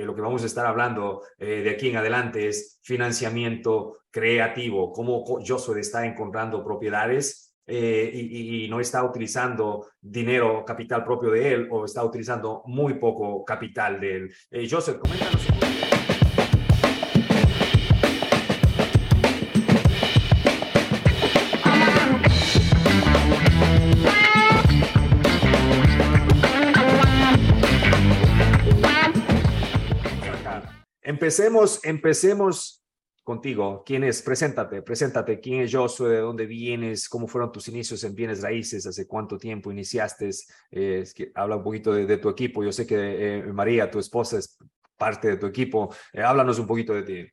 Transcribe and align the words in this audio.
eh, 0.00 0.04
lo 0.04 0.14
que 0.14 0.20
vamos 0.20 0.42
a 0.42 0.46
estar 0.46 0.66
hablando 0.66 1.22
de 1.38 1.70
aquí 1.70 1.88
en 1.88 1.96
adelante 1.96 2.48
es 2.48 2.78
financiamiento 2.82 3.98
creativo, 4.10 4.92
cómo 4.92 5.24
Josué 5.24 5.80
está 5.80 6.06
encontrando 6.06 6.64
propiedades 6.64 7.54
y, 7.66 8.64
y, 8.64 8.68
no 8.68 8.80
está 8.80 9.04
utilizando 9.04 9.86
dinero, 10.00 10.64
capital 10.64 11.04
propio 11.04 11.30
de 11.30 11.52
él, 11.52 11.68
o 11.70 11.84
está 11.84 12.04
utilizando 12.04 12.62
muy 12.66 12.94
poco 12.94 13.44
capital 13.44 14.00
de 14.00 14.16
él. 14.16 14.68
Joseph, 14.68 14.98
coméntanos 14.98 15.49
Empecemos, 31.30 31.84
empecemos 31.84 32.82
contigo. 33.22 33.84
¿Quién 33.86 34.02
es? 34.02 34.20
Preséntate, 34.20 34.82
preséntate. 34.82 35.38
¿Quién 35.38 35.60
es 35.60 35.72
Josué? 35.72 36.14
¿De 36.14 36.18
dónde 36.18 36.44
vienes? 36.44 37.08
¿Cómo 37.08 37.28
fueron 37.28 37.52
tus 37.52 37.68
inicios 37.68 38.02
en 38.02 38.16
bienes 38.16 38.42
raíces? 38.42 38.84
¿Hace 38.84 39.06
cuánto 39.06 39.38
tiempo 39.38 39.70
iniciaste? 39.70 40.28
Eh, 40.72 41.04
habla 41.36 41.54
un 41.54 41.62
poquito 41.62 41.92
de, 41.92 42.16
tu 42.16 42.28
equipo. 42.28 42.64
Yo 42.64 42.72
sé 42.72 42.84
que 42.84 42.96
eh, 42.96 43.42
María, 43.44 43.88
tu 43.88 44.00
esposa, 44.00 44.38
es 44.38 44.58
parte 44.98 45.28
de 45.28 45.36
tu 45.36 45.46
equipo. 45.46 45.94
Eh, 46.12 46.20
háblanos 46.20 46.58
un 46.58 46.66
poquito 46.66 46.94
de 46.94 47.02
ti. 47.04 47.30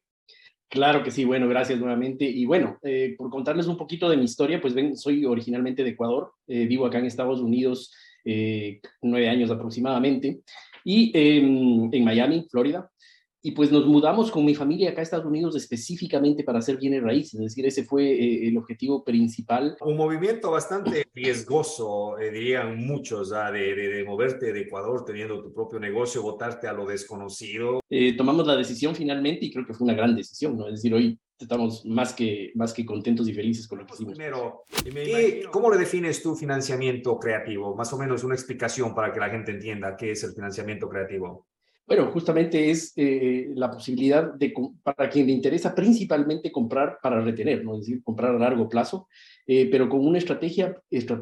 Claro 0.69 1.01
que 1.01 1.09
sí, 1.09 1.25
bueno, 1.25 1.47
gracias 1.47 1.79
nuevamente. 1.79 2.23
Y 2.23 2.45
bueno, 2.45 2.77
por 3.17 3.31
contarles 3.31 3.65
un 3.65 3.77
poquito 3.77 4.11
de 4.11 4.17
mi 4.17 4.25
historia, 4.25 4.61
pues 4.61 4.75
ven, 4.75 4.95
soy 4.95 5.25
originalmente 5.25 5.83
de 5.83 5.89
Ecuador, 5.89 6.33
vivo 6.45 6.85
acá 6.85 6.99
en 6.99 7.05
Estados 7.05 7.39
Unidos 7.39 7.91
nueve 9.01 9.29
años 9.29 9.49
aproximadamente, 9.49 10.41
y 10.83 11.11
em, 11.15 11.89
en 11.91 12.03
Miami, 12.03 12.45
Florida 12.51 12.91
y 13.47 13.51
pues 13.51 13.71
nos 13.71 13.85
mudamos 13.85 14.29
con 14.29 14.43
mi 14.43 14.53
familia 14.53 14.89
acá 14.89 14.99
a 14.99 15.03
Estados 15.03 15.25
Unidos 15.25 15.55
específicamente 15.55 16.43
para 16.43 16.59
hacer 16.59 16.75
bienes 16.75 17.01
raíces, 17.01 17.35
es 17.35 17.45
decir, 17.45 17.65
ese 17.65 17.85
fue 17.85 18.03
eh, 18.03 18.49
el 18.49 18.57
objetivo 18.57 19.05
principal. 19.05 19.77
Un 19.79 19.95
movimiento 19.95 20.51
bastante 20.51 21.05
riesgoso, 21.13 22.19
eh, 22.19 22.29
dirían 22.29 22.75
muchos, 22.85 23.29
de, 23.29 23.73
de, 23.73 24.03
moverte 24.03 24.51
de 24.51 24.59
Ecuador 24.59 25.05
teniendo 25.05 25.41
tu 25.41 25.53
propio 25.53 25.79
negocio, 25.79 26.21
votarte 26.21 26.67
a 26.67 26.73
lo 26.73 26.85
desconocido. 26.85 27.79
Eh, 27.89 28.17
tomamos 28.17 28.45
la 28.45 28.57
decisión 28.57 28.93
finalmente 28.93 29.45
y 29.45 29.53
creo 29.53 29.65
que 29.65 29.73
fue 29.73 29.85
una 29.85 29.95
gran 29.95 30.13
decisión, 30.13 30.57
¿no? 30.57 30.67
Es 30.67 30.73
decir, 30.73 30.93
hoy 30.93 31.17
estamos 31.39 31.85
más 31.85 32.11
que, 32.11 32.51
más 32.55 32.73
que 32.73 32.85
contentos 32.85 33.29
y 33.29 33.33
felices 33.33 33.65
con 33.65 33.79
lo 33.79 33.85
que 33.85 33.93
hicimos. 33.93 34.17
Primero, 34.17 34.65
¿cómo 35.53 35.71
le 35.71 35.77
defines 35.77 36.21
tu 36.21 36.35
financiamiento 36.35 37.17
creativo? 37.17 37.77
Más 37.77 37.93
o 37.93 37.97
menos 37.97 38.25
una 38.25 38.35
explicación 38.35 38.93
para 38.93 39.13
que 39.13 39.21
la 39.21 39.29
gente 39.29 39.51
entienda 39.51 39.95
qué 39.95 40.11
es 40.11 40.21
el 40.25 40.33
financiamiento 40.33 40.89
creativo. 40.89 41.47
Bueno, 41.87 42.11
justamente 42.11 42.69
es 42.69 42.91
eh, 42.97 43.47
la 43.55 43.71
posibilidad 43.71 44.33
de, 44.33 44.53
para 44.83 45.09
quien 45.09 45.25
le 45.25 45.31
interesa 45.31 45.73
principalmente 45.73 46.51
comprar 46.51 46.99
para 47.01 47.21
retener, 47.21 47.63
¿no? 47.63 47.75
es 47.75 47.85
decir, 47.85 48.03
comprar 48.03 48.35
a 48.35 48.39
largo 48.39 48.67
plazo, 48.67 49.07
eh, 49.45 49.69
pero 49.71 49.87
con 49.87 50.05
una 50.05 50.17
estrategia, 50.17 50.75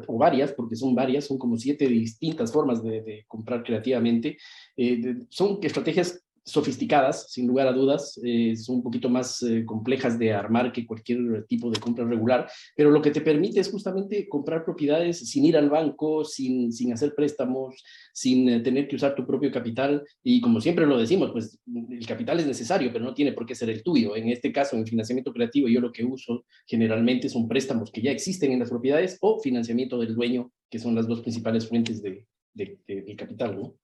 o 0.08 0.18
varias, 0.18 0.52
porque 0.52 0.74
son 0.74 0.92
varias, 0.92 1.26
son 1.26 1.38
como 1.38 1.56
siete 1.56 1.86
distintas 1.86 2.52
formas 2.52 2.82
de, 2.82 3.24
comprar 3.28 3.62
creativamente. 3.62 4.38
Eh, 4.76 5.14
son 5.28 5.60
estrategias 5.62 6.25
sofisticadas, 6.46 7.32
sin 7.32 7.48
lugar 7.48 7.66
a 7.66 7.72
dudas, 7.72 8.20
eh, 8.22 8.54
son 8.56 8.76
un 8.76 8.82
poquito 8.84 9.10
más 9.10 9.42
eh, 9.42 9.64
complejas 9.66 10.16
de 10.16 10.32
armar 10.32 10.72
que 10.72 10.86
cualquier 10.86 11.44
tipo 11.48 11.70
de 11.70 11.80
compra 11.80 12.04
regular, 12.04 12.48
pero 12.76 12.92
lo 12.92 13.02
que 13.02 13.10
te 13.10 13.20
permite 13.20 13.58
es 13.58 13.68
justamente 13.68 14.28
comprar 14.28 14.64
propiedades 14.64 15.28
sin 15.28 15.44
ir 15.44 15.56
al 15.56 15.68
banco, 15.68 16.24
sin, 16.24 16.72
sin 16.72 16.92
hacer 16.92 17.14
préstamos, 17.16 17.82
sin 18.12 18.48
eh, 18.48 18.60
tener 18.60 18.86
que 18.86 18.94
usar 18.94 19.16
tu 19.16 19.26
propio 19.26 19.50
capital. 19.50 20.04
Y 20.22 20.40
como 20.40 20.60
siempre 20.60 20.86
lo 20.86 20.96
decimos, 20.96 21.32
pues 21.32 21.58
el 21.90 22.06
capital 22.06 22.38
es 22.38 22.46
necesario, 22.46 22.92
pero 22.92 23.04
no 23.04 23.12
tiene 23.12 23.32
por 23.32 23.44
qué 23.44 23.56
ser 23.56 23.68
el 23.68 23.82
tuyo. 23.82 24.14
En 24.14 24.28
este 24.28 24.52
caso, 24.52 24.76
en 24.76 24.86
financiamiento 24.86 25.32
creativo, 25.32 25.66
yo 25.66 25.80
lo 25.80 25.90
que 25.90 26.04
uso 26.04 26.44
generalmente 26.64 27.28
son 27.28 27.48
préstamos 27.48 27.90
que 27.90 28.02
ya 28.02 28.12
existen 28.12 28.52
en 28.52 28.60
las 28.60 28.70
propiedades 28.70 29.18
o 29.20 29.40
financiamiento 29.40 29.98
del 29.98 30.14
dueño, 30.14 30.52
que 30.70 30.78
son 30.78 30.94
las 30.94 31.08
dos 31.08 31.22
principales 31.22 31.68
fuentes 31.68 32.00
de, 32.00 32.24
de, 32.54 32.78
de 32.86 33.16
capital, 33.16 33.56
¿no? 33.56 33.74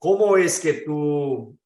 ¿Cómo 0.00 0.36
es 0.36 0.58
que 0.58 0.82
tú 0.84 1.56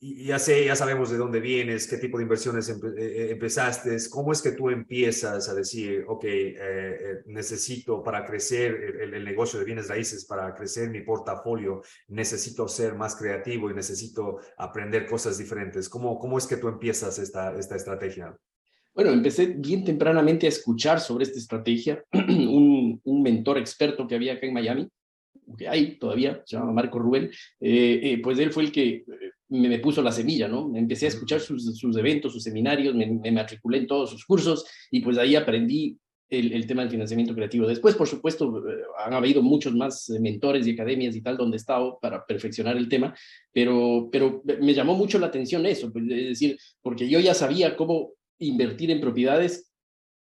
ya 0.00 0.38
sé, 0.38 0.64
ya 0.64 0.76
sabemos 0.76 1.10
de 1.10 1.16
dónde 1.16 1.40
vienes, 1.40 1.88
qué 1.88 1.96
tipo 1.96 2.18
de 2.18 2.22
inversiones 2.22 2.68
eh, 2.68 2.76
eh, 2.96 3.28
empezaste, 3.32 3.96
cómo 4.10 4.30
es 4.30 4.40
que 4.40 4.52
tú 4.52 4.70
empiezas 4.70 5.48
a 5.48 5.54
decir, 5.54 6.04
ok, 6.06 6.24
eh, 6.24 7.22
necesito 7.26 8.02
para 8.02 8.24
crecer 8.24 9.00
el, 9.02 9.24
negocio 9.24 9.58
de 9.58 9.64
bienes 9.64 9.88
raíces, 9.88 10.24
para 10.24 10.54
crecer 10.54 10.90
mi 10.90 11.00
portafolio, 11.00 11.82
necesito 12.06 12.68
ser 12.68 12.94
más 12.94 13.16
creativo 13.16 13.70
y 13.70 13.74
necesito 13.74 14.38
aprender 14.56 15.04
cosas 15.04 15.36
diferentes. 15.36 15.88
¿Cómo, 15.88 16.18
cómo 16.18 16.38
es 16.38 16.46
que 16.46 16.56
tú 16.56 16.68
empiezas 16.68 17.18
esta, 17.18 17.58
esta 17.58 17.74
estrategia? 17.74 18.36
Bueno, 18.94 19.10
empecé 19.10 19.46
bien 19.46 19.84
tempranamente 19.84 20.46
a 20.46 20.50
escuchar 20.50 21.00
sobre 21.00 21.24
esta 21.24 21.38
estrategia. 21.38 22.04
un, 22.12 23.00
un 23.02 23.22
mentor 23.22 23.58
experto 23.58 24.06
que 24.06 24.14
había 24.14 24.34
acá 24.34 24.46
en 24.46 24.54
Miami, 24.54 24.88
que 25.56 25.66
hay 25.68 25.98
todavía, 25.98 26.42
se 26.46 26.56
llama 26.56 26.72
Marco 26.72 26.98
Rubén, 26.98 27.30
pues 27.58 28.38
él 28.38 28.52
fue 28.52 28.64
el 28.64 28.72
que 28.72 29.04
me, 29.48 29.78
puso 29.78 30.02
la 30.02 30.12
semilla, 30.12 30.48
¿no? 30.48 30.70
Empecé 30.74 31.06
a 31.06 31.08
escuchar 31.10 31.40
sus, 31.40 31.78
sus 31.78 31.96
eventos, 31.96 32.32
sus 32.32 32.42
seminarios, 32.42 32.94
me, 32.94 33.06
me, 33.06 33.32
matriculé 33.32 33.78
en 33.78 33.86
todos 33.86 34.10
sus 34.10 34.24
cursos 34.24 34.64
y 34.90 35.00
pues 35.00 35.18
ahí 35.18 35.36
aprendí 35.36 35.98
el, 36.28 36.52
el, 36.52 36.66
tema 36.66 36.82
del 36.82 36.90
financiamiento 36.90 37.34
creativo. 37.34 37.66
Después, 37.66 37.94
por 37.94 38.06
supuesto, 38.06 38.58
eh, 38.68 38.82
han 38.98 39.14
habido 39.14 39.42
muchos 39.42 39.74
más 39.74 40.10
eh, 40.10 40.20
mentores 40.20 40.66
y 40.66 40.72
academias 40.72 41.16
y 41.16 41.22
tal 41.22 41.36
donde 41.36 41.56
he 41.56 41.58
estado 41.58 41.98
para 42.00 42.24
perfeccionar 42.26 42.76
el 42.76 42.88
tema, 42.88 43.14
pero, 43.52 44.08
pero 44.12 44.42
me 44.60 44.74
llamó 44.74 44.94
mucho 44.94 45.18
la 45.18 45.28
atención 45.28 45.64
eso, 45.64 45.90
pues, 45.92 46.04
es 46.04 46.28
decir, 46.28 46.58
porque 46.82 47.08
yo 47.08 47.18
ya 47.20 47.34
sabía 47.34 47.76
cómo 47.76 48.12
invertir 48.38 48.90
en 48.90 49.00
propiedades 49.00 49.72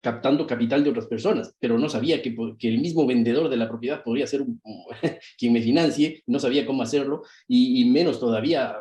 captando 0.03 0.49
capital 0.49 0.83
de 0.83 0.91
otras 0.91 1.07
personas, 1.07 1.55
pero 1.61 1.79
no 1.79 1.89
sabía 1.89 2.21
que, 2.21 2.35
que 2.59 2.69
el 2.69 2.81
mismo 2.81 3.07
vendedor 3.07 3.49
de 3.49 3.57
la 3.57 3.69
propiedad 3.69 4.03
podría 4.03 4.27
ser 4.27 4.45
quien 5.39 5.53
me 5.53 5.63
financie, 5.63 6.25
no 6.27 6.41
sabía 6.41 6.67
cómo 6.67 6.83
hacerlo 6.83 7.23
y, 7.47 7.81
y 7.81 7.85
menos 7.85 8.19
todavía 8.19 8.75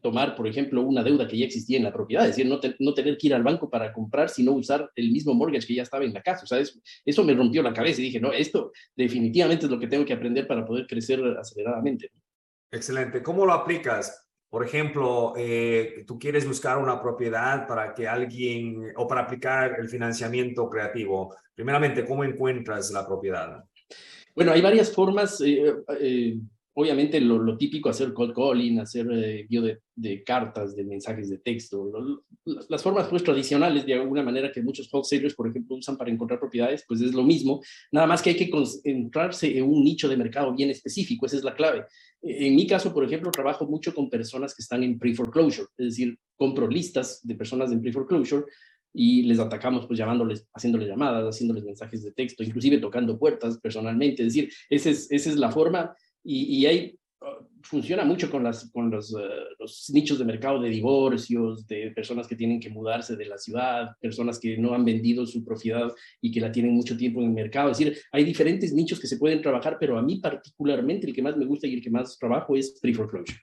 tomar, 0.00 0.34
por 0.34 0.46
ejemplo, 0.46 0.82
una 0.82 1.02
deuda 1.02 1.26
que 1.26 1.38
ya 1.38 1.46
existía 1.46 1.76
en 1.76 1.84
la 1.84 1.92
propiedad, 1.92 2.24
es 2.24 2.36
decir, 2.36 2.46
no, 2.46 2.60
no, 2.78 2.94
tener 2.94 3.16
que 3.18 3.26
ir 3.26 3.34
al 3.34 3.42
banco 3.42 3.68
para 3.68 3.92
comprar, 3.92 4.28
sino 4.28 4.52
usar 4.52 4.90
el 4.94 5.10
mismo 5.10 5.34
mortgage 5.34 5.66
que 5.66 5.74
ya 5.74 5.82
estaba 5.82 6.04
en 6.04 6.12
la 6.12 6.22
casa. 6.22 6.44
O 6.44 6.46
sea, 6.46 6.58
eso, 6.58 6.78
eso, 7.04 7.24
me 7.24 7.34
rompió 7.34 7.62
la 7.62 7.72
cabeza 7.72 8.00
y 8.00 8.04
dije, 8.04 8.20
no, 8.20 8.32
esto 8.32 8.72
definitivamente 8.94 9.66
es 9.66 9.70
lo 9.70 9.78
que 9.78 9.86
tengo 9.86 10.04
que 10.04 10.12
aprender 10.12 10.46
para 10.46 10.64
poder 10.64 10.86
crecer 10.86 11.22
aceleradamente. 11.38 12.10
Excelente. 12.70 13.22
¿Cómo 13.22 13.46
lo 13.46 13.52
aplicas? 13.52 14.26
Por 14.48 14.64
ejemplo, 14.64 15.34
eh, 15.36 16.04
tú 16.06 16.18
quieres 16.18 16.46
buscar 16.46 16.78
una 16.78 17.00
propiedad 17.02 17.66
para 17.66 17.94
que 17.94 18.06
alguien 18.06 18.92
o 18.96 19.06
para 19.06 19.22
aplicar 19.22 19.76
el 19.78 19.88
financiamiento 19.88 20.70
creativo. 20.70 21.36
Primeramente, 21.54 22.04
¿cómo 22.04 22.24
encuentras 22.24 22.90
la 22.90 23.06
propiedad? 23.06 23.64
Bueno, 24.34 24.52
hay 24.52 24.60
varias 24.60 24.92
formas. 24.92 25.40
Eh, 25.40 25.74
eh, 26.00 26.38
obviamente 26.78 27.18
lo, 27.20 27.56
típico, 27.56 27.88
hacer 27.88 28.12
cold 28.12 28.34
calling, 28.34 28.78
hacer 28.80 29.10
eh, 29.10 29.40
envío 29.40 29.62
de, 29.62 30.22
cartas, 30.24 30.76
de 30.76 30.84
mensajes 30.84 31.30
de 31.30 31.38
texto, 31.38 31.90
las 32.44 32.82
formas 32.82 33.08
pues 33.08 33.24
tradicionales 33.24 33.86
de 33.86 33.94
alguna 33.94 34.22
manera 34.22 34.52
que 34.52 34.62
muchos 34.62 34.92
wholesalers, 34.92 35.34
por 35.34 35.48
ejemplo, 35.48 35.76
usan 35.76 35.96
para 35.96 36.10
encontrar 36.10 36.38
propiedades, 36.38 36.84
pues 36.86 37.00
es 37.00 37.14
lo 37.14 37.22
mismo, 37.22 37.62
nada 37.92 38.06
más 38.06 38.20
que 38.20 38.30
hay 38.30 38.36
que 38.36 38.50
concentrarse 38.50 39.56
en 39.56 39.64
un 39.64 39.82
nicho 39.82 40.06
de 40.06 40.18
mercado 40.18 40.54
bien 40.54 40.68
específico, 40.68 41.24
esa 41.24 41.36
es 41.36 41.44
la 41.44 41.54
clave. 41.54 41.86
En 42.20 42.54
mi 42.54 42.66
caso, 42.66 42.92
por 42.92 43.04
ejemplo, 43.04 43.30
trabajo 43.30 43.66
mucho 43.66 43.94
con 43.94 44.10
personas 44.10 44.54
que 44.54 44.60
están 44.60 44.82
en 44.82 44.98
pre-foreclosure, 44.98 45.68
es 45.78 45.86
decir, 45.86 46.18
compro 46.36 46.68
listas 46.68 47.20
de 47.26 47.36
personas 47.36 47.72
en 47.72 47.80
pre-foreclosure 47.80 48.44
y 48.92 49.22
les 49.22 49.38
atacamos 49.38 49.86
pues 49.86 49.98
llamándoles, 49.98 50.46
haciéndoles 50.52 50.88
llamadas, 50.88 51.24
haciéndoles 51.24 51.64
mensajes 51.64 52.02
de 52.02 52.12
texto, 52.12 52.42
inclusive 52.42 52.78
tocando 52.78 53.18
puertas 53.18 53.58
personalmente, 53.60 54.22
es 54.22 54.34
decir, 54.34 54.52
esa 54.68 54.90
es, 54.90 55.10
esa 55.10 55.30
es 55.30 55.36
la 55.36 55.50
forma 55.50 55.94
y, 56.26 56.66
y 56.66 56.96
ah, 57.20 57.38
funciona 57.62 58.04
mucho 58.04 58.30
con, 58.30 58.44
las, 58.44 58.70
con 58.70 58.90
los, 58.90 59.12
eh, 59.12 59.28
los, 59.58 59.90
nichos 59.92 60.18
de 60.18 60.24
mercado 60.24 60.60
de 60.60 60.70
divorcios, 60.70 61.66
de 61.66 61.92
personas 61.92 62.26
que 62.26 62.36
tienen 62.36 62.60
que 62.60 62.70
mudarse 62.70 63.16
de 63.16 63.26
la 63.26 63.38
ciudad, 63.38 63.90
personas 64.00 64.38
que 64.38 64.56
no 64.58 64.74
han 64.74 64.84
vendido 64.84 65.26
su 65.26 65.44
propiedad 65.44 65.92
y 66.20 66.30
que 66.30 66.40
la 66.40 66.52
tienen 66.52 66.74
mucho 66.74 66.96
tiempo 66.96 67.20
en 67.20 67.28
el 67.28 67.32
mercado. 67.32 67.70
Es 67.70 67.78
decir, 67.78 67.98
hay 68.12 68.24
diferentes 68.24 68.72
nichos 68.72 69.00
que 69.00 69.06
se 69.06 69.18
pueden 69.18 69.40
trabajar, 69.40 69.76
pero 69.78 69.98
a 69.98 70.02
mí 70.02 70.20
particularmente 70.20 71.06
el 71.06 71.14
que 71.14 71.22
más 71.22 71.36
me 71.36 71.46
gusta 71.46 71.66
y 71.66 71.74
el 71.74 71.82
que 71.82 71.90
más 71.90 72.18
trabajo 72.18 72.56
es 72.56 72.78
pre-foreclosure. 72.80 73.38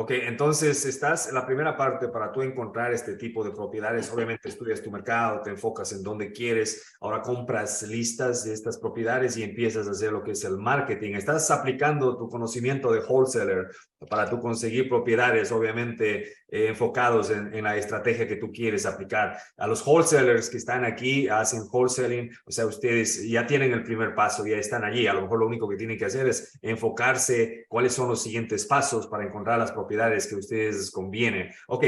Ok, 0.00 0.12
entonces 0.12 0.84
estás 0.84 1.26
en 1.26 1.34
la 1.34 1.44
primera 1.44 1.76
parte 1.76 2.06
para 2.06 2.30
tú 2.30 2.40
encontrar 2.42 2.92
este 2.92 3.16
tipo 3.16 3.42
de 3.42 3.50
propiedades. 3.50 4.12
Obviamente 4.12 4.48
estudias 4.48 4.80
tu 4.80 4.92
mercado, 4.92 5.42
te 5.42 5.50
enfocas 5.50 5.90
en 5.90 6.04
dónde 6.04 6.30
quieres. 6.30 6.96
Ahora 7.00 7.20
compras 7.20 7.82
listas 7.82 8.44
de 8.44 8.52
estas 8.52 8.78
propiedades 8.78 9.36
y 9.36 9.42
empiezas 9.42 9.88
a 9.88 9.90
hacer 9.90 10.12
lo 10.12 10.22
que 10.22 10.30
es 10.30 10.44
el 10.44 10.56
marketing. 10.56 11.14
Estás 11.14 11.50
aplicando 11.50 12.16
tu 12.16 12.28
conocimiento 12.28 12.92
de 12.92 13.00
wholesaler 13.00 13.70
para 14.08 14.30
tú 14.30 14.38
conseguir 14.38 14.88
propiedades, 14.88 15.50
obviamente 15.50 16.28
eh, 16.48 16.68
enfocados 16.68 17.30
en, 17.30 17.52
en, 17.52 17.64
la 17.64 17.76
estrategia 17.76 18.28
que 18.28 18.36
tú 18.36 18.52
quieres 18.52 18.86
aplicar. 18.86 19.36
A 19.56 19.66
los 19.66 19.84
wholesalers 19.84 20.48
que 20.48 20.58
están 20.58 20.84
aquí 20.84 21.26
hacen 21.26 21.62
wholesaling, 21.68 22.30
o 22.44 22.52
sea, 22.52 22.66
ustedes 22.66 23.28
ya 23.28 23.48
tienen 23.48 23.72
el 23.72 23.82
primer 23.82 24.14
paso, 24.14 24.46
ya 24.46 24.58
están 24.58 24.84
allí. 24.84 25.08
A 25.08 25.14
lo 25.14 25.22
mejor 25.22 25.40
lo 25.40 25.48
único 25.48 25.68
que 25.68 25.74
tienen 25.74 25.98
que 25.98 26.04
hacer 26.04 26.28
es 26.28 26.56
enfocarse 26.62 27.66
cuáles 27.68 27.92
son 27.92 28.08
los 28.08 28.22
siguientes 28.22 28.64
pasos 28.64 29.08
para 29.08 29.24
encontrar 29.24 29.58
las 29.58 29.72
propiedades 29.72 29.87
propiedades 29.88 30.26
que 30.26 30.34
a 30.34 30.38
ustedes 30.38 30.90
conviene. 30.90 31.54
Ok, 31.68 31.84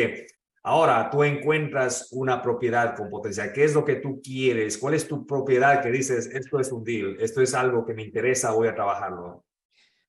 Ahora 0.63 1.09
tú 1.11 1.25
encuentras 1.25 2.09
una 2.13 2.43
propiedad 2.43 2.95
con 2.95 3.09
potencial. 3.09 3.51
¿Qué 3.53 3.65
es 3.65 3.75
lo 3.75 3.85
que 3.85 3.97
tú 3.97 4.21
quieres? 4.23 4.77
¿Cuál 4.77 4.93
es 4.95 5.09
tu 5.09 5.27
propiedad 5.27 5.83
que 5.83 5.91
dices, 5.91 6.27
esto 6.27 6.61
es 6.61 6.71
un 6.71 6.85
deal, 6.85 7.17
esto 7.19 7.41
es 7.41 7.55
algo 7.55 7.87
que 7.87 7.95
me 7.95 8.03
interesa, 8.03 8.53
voy 8.53 8.69
a 8.69 8.75
trabajarlo? 8.75 9.45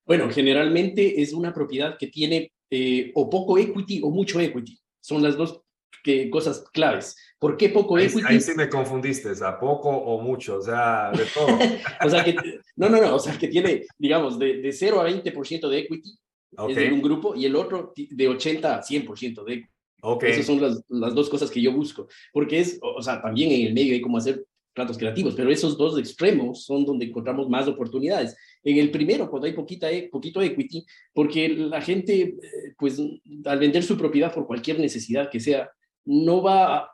Bueno, 0.06 0.30
generalmente 0.30 1.22
es 1.22 1.32
una 1.32 1.54
propiedad 1.54 1.98
que 1.98 2.08
tiene 2.08 2.52
eh, 2.70 3.12
o 3.16 3.30
poco 3.30 3.58
equity 3.58 4.02
o 4.04 4.10
mucho 4.10 4.42
equity. 4.42 4.78
Son 5.00 5.24
las 5.24 5.38
dos 5.38 5.62
que, 6.04 6.30
cosas 6.30 6.66
claves. 6.74 7.16
¿Por 7.40 7.56
qué 7.56 7.70
poco 7.70 7.98
equity? 7.98 8.26
Ahí 8.28 8.42
sí 8.42 8.52
me 8.54 8.68
confundiste, 8.68 9.30
o 9.30 9.36
sea, 9.36 9.58
poco 9.58 9.90
o 9.90 10.22
mucho, 10.22 10.58
o 10.58 10.62
sea, 10.62 11.12
de 11.12 11.26
todo. 11.34 11.48
o 12.06 12.10
sea, 12.10 12.26
que, 12.26 12.36
no, 12.76 12.90
no, 12.90 13.00
no, 13.00 13.16
o 13.16 13.20
sea, 13.20 13.38
que 13.38 13.48
tiene, 13.48 13.86
digamos, 13.98 14.38
de, 14.38 14.58
de 14.58 14.72
0 14.74 15.00
a 15.00 15.10
20% 15.10 15.70
de 15.70 15.80
equity 15.80 16.20
es 16.70 16.76
de 16.76 16.92
un 16.92 17.02
grupo 17.02 17.36
y 17.36 17.46
el 17.46 17.56
otro 17.56 17.94
de 17.96 18.28
80 18.28 18.76
a 18.76 18.82
100% 18.82 19.44
de. 19.44 19.68
Okay. 20.04 20.32
Esas 20.32 20.48
son 20.48 20.60
las, 20.60 20.84
las, 20.90 21.14
dos 21.14 21.30
cosas 21.30 21.52
que 21.52 21.62
yo 21.62 21.72
busco, 21.72 22.08
porque 22.34 22.60
es, 22.60 22.80
o 22.82 23.02
sea, 23.04 23.22
también 23.22 23.52
en 23.52 23.68
el 23.68 23.74
medio 23.74 23.94
hay 23.94 24.02
como 24.02 24.18
hacer 24.18 24.44
tratos 24.74 24.98
creativos, 24.98 25.36
pero 25.36 25.52
esos 25.52 25.78
dos 25.78 26.00
extremos 26.00 26.64
son 26.64 26.86
donde 26.86 27.06
encontramos 27.06 27.50
más 27.50 27.68
oportunidades. 27.68 28.36
En 28.64 28.78
el 28.78 28.90
primero, 28.90 29.30
cuando 29.30 29.48
hay 29.48 29.54
poquita, 29.54 29.92
e, 29.92 30.10
poquito 30.10 30.42
equity, 30.42 30.86
porque 31.14 31.50
la 31.50 31.82
gente, 31.82 32.22
eh, 32.22 32.38
pues, 32.78 33.02
al 33.46 33.60
vender 33.60 33.84
su 33.84 33.98
propiedad 33.98 34.34
por 34.34 34.48
cualquier 34.48 34.80
necesidad 34.80 35.30
que 35.30 35.40
sea, 35.40 35.70
no 36.06 36.42
va 36.42 36.90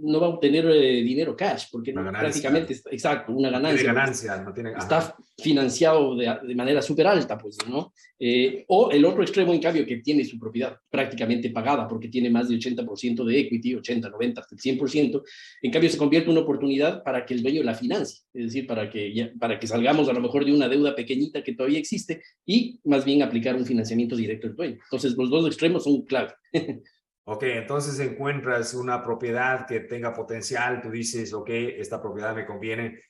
no 0.00 0.20
va 0.20 0.26
a 0.26 0.30
obtener 0.30 0.66
eh, 0.66 1.02
dinero 1.02 1.36
cash, 1.36 1.66
porque 1.70 1.92
no, 1.92 2.02
prácticamente, 2.10 2.74
exacto, 2.90 3.32
una 3.32 3.50
ganancia. 3.50 3.78
Tiene 3.78 3.94
ganancia, 3.94 4.36
no 4.42 4.52
tiene, 4.52 4.72
está 4.72 5.14
financiado 5.38 6.16
de, 6.16 6.38
de 6.46 6.54
manera 6.54 6.82
súper 6.82 7.06
alta, 7.06 7.38
pues, 7.38 7.56
¿no? 7.68 7.92
Eh, 8.18 8.64
o 8.68 8.90
el 8.90 9.04
otro 9.04 9.22
extremo, 9.22 9.52
en 9.52 9.60
cambio, 9.60 9.86
que 9.86 9.98
tiene 9.98 10.24
su 10.24 10.38
propiedad 10.38 10.76
prácticamente 10.90 11.50
pagada, 11.50 11.88
porque 11.88 12.08
tiene 12.08 12.30
más 12.30 12.48
de 12.48 12.56
80% 12.56 13.24
de 13.24 13.38
equity, 13.38 13.74
80, 13.76 14.10
90, 14.10 14.40
hasta 14.40 14.54
el 14.54 14.60
100%, 14.60 15.22
en 15.62 15.70
cambio 15.70 15.90
se 15.90 15.98
convierte 15.98 16.30
en 16.30 16.36
una 16.36 16.42
oportunidad 16.42 17.02
para 17.02 17.24
que 17.24 17.34
el 17.34 17.42
dueño 17.42 17.62
la 17.62 17.74
financie, 17.74 18.22
es 18.34 18.46
decir, 18.46 18.66
para 18.66 18.90
que, 18.90 19.12
ya, 19.14 19.32
para 19.38 19.58
que 19.58 19.66
salgamos 19.66 20.08
a 20.08 20.12
lo 20.12 20.20
mejor 20.20 20.44
de 20.44 20.52
una 20.52 20.68
deuda 20.68 20.94
pequeñita 20.94 21.42
que 21.42 21.54
todavía 21.54 21.78
existe 21.78 22.22
y 22.44 22.78
más 22.84 23.04
bien 23.04 23.22
aplicar 23.22 23.56
un 23.56 23.66
financiamiento 23.66 24.16
directo 24.16 24.48
al 24.48 24.56
dueño. 24.56 24.78
Entonces, 24.82 25.14
los 25.16 25.30
dos 25.30 25.46
extremos 25.46 25.84
son 25.84 26.02
clave. 26.02 26.32
Ok, 27.32 27.44
entonces 27.44 28.00
encuentras 28.00 28.74
una 28.74 29.04
propiedad 29.04 29.64
que 29.64 29.78
tenga 29.78 30.12
potencial, 30.12 30.82
tú 30.82 30.90
dices, 30.90 31.32
ok, 31.32 31.48
esta 31.48 32.02
propiedad 32.02 32.34
me 32.34 32.44
conviene. 32.44 33.04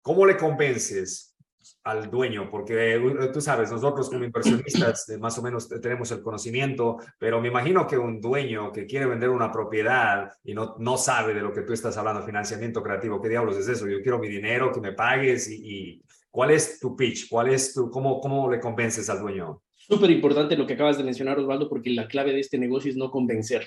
¿Cómo 0.00 0.24
le 0.26 0.36
convences 0.36 1.36
al 1.82 2.08
dueño? 2.08 2.48
Porque 2.48 2.96
uh, 2.96 3.32
tú 3.32 3.40
sabes, 3.40 3.72
nosotros 3.72 4.08
como 4.08 4.22
inversionistas 4.22 5.08
eh, 5.08 5.18
más 5.18 5.36
o 5.38 5.42
menos 5.42 5.68
tenemos 5.68 6.08
el 6.12 6.22
conocimiento, 6.22 6.98
pero 7.18 7.40
me 7.40 7.48
imagino 7.48 7.84
que 7.84 7.98
un 7.98 8.20
dueño 8.20 8.70
que 8.70 8.86
quiere 8.86 9.06
vender 9.06 9.30
una 9.30 9.50
propiedad 9.50 10.30
y 10.44 10.54
no, 10.54 10.76
no 10.78 10.96
sabe 10.96 11.34
de 11.34 11.40
lo 11.40 11.52
que 11.52 11.62
tú 11.62 11.72
estás 11.72 11.96
hablando, 11.96 12.22
financiamiento 12.22 12.80
creativo, 12.80 13.20
¿qué 13.20 13.28
diablos 13.28 13.56
es 13.56 13.66
eso? 13.66 13.88
Yo 13.88 14.00
quiero 14.02 14.20
mi 14.20 14.28
dinero, 14.28 14.70
que 14.70 14.80
me 14.80 14.92
pagues 14.92 15.50
y, 15.50 15.56
y 15.64 16.04
¿cuál 16.30 16.52
es 16.52 16.78
tu 16.78 16.94
pitch? 16.94 17.28
¿Cuál 17.28 17.48
es 17.48 17.74
tu, 17.74 17.90
cómo, 17.90 18.20
cómo 18.20 18.48
le 18.48 18.60
convences 18.60 19.10
al 19.10 19.18
dueño? 19.18 19.63
Súper 19.88 20.10
importante 20.10 20.56
lo 20.56 20.66
que 20.66 20.74
acabas 20.74 20.98
de 20.98 21.04
mencionar, 21.04 21.38
Osvaldo, 21.38 21.68
porque 21.68 21.90
la 21.90 22.08
clave 22.08 22.32
de 22.32 22.40
este 22.40 22.58
negocio 22.58 22.90
es 22.90 22.96
no 22.96 23.10
convencer, 23.10 23.66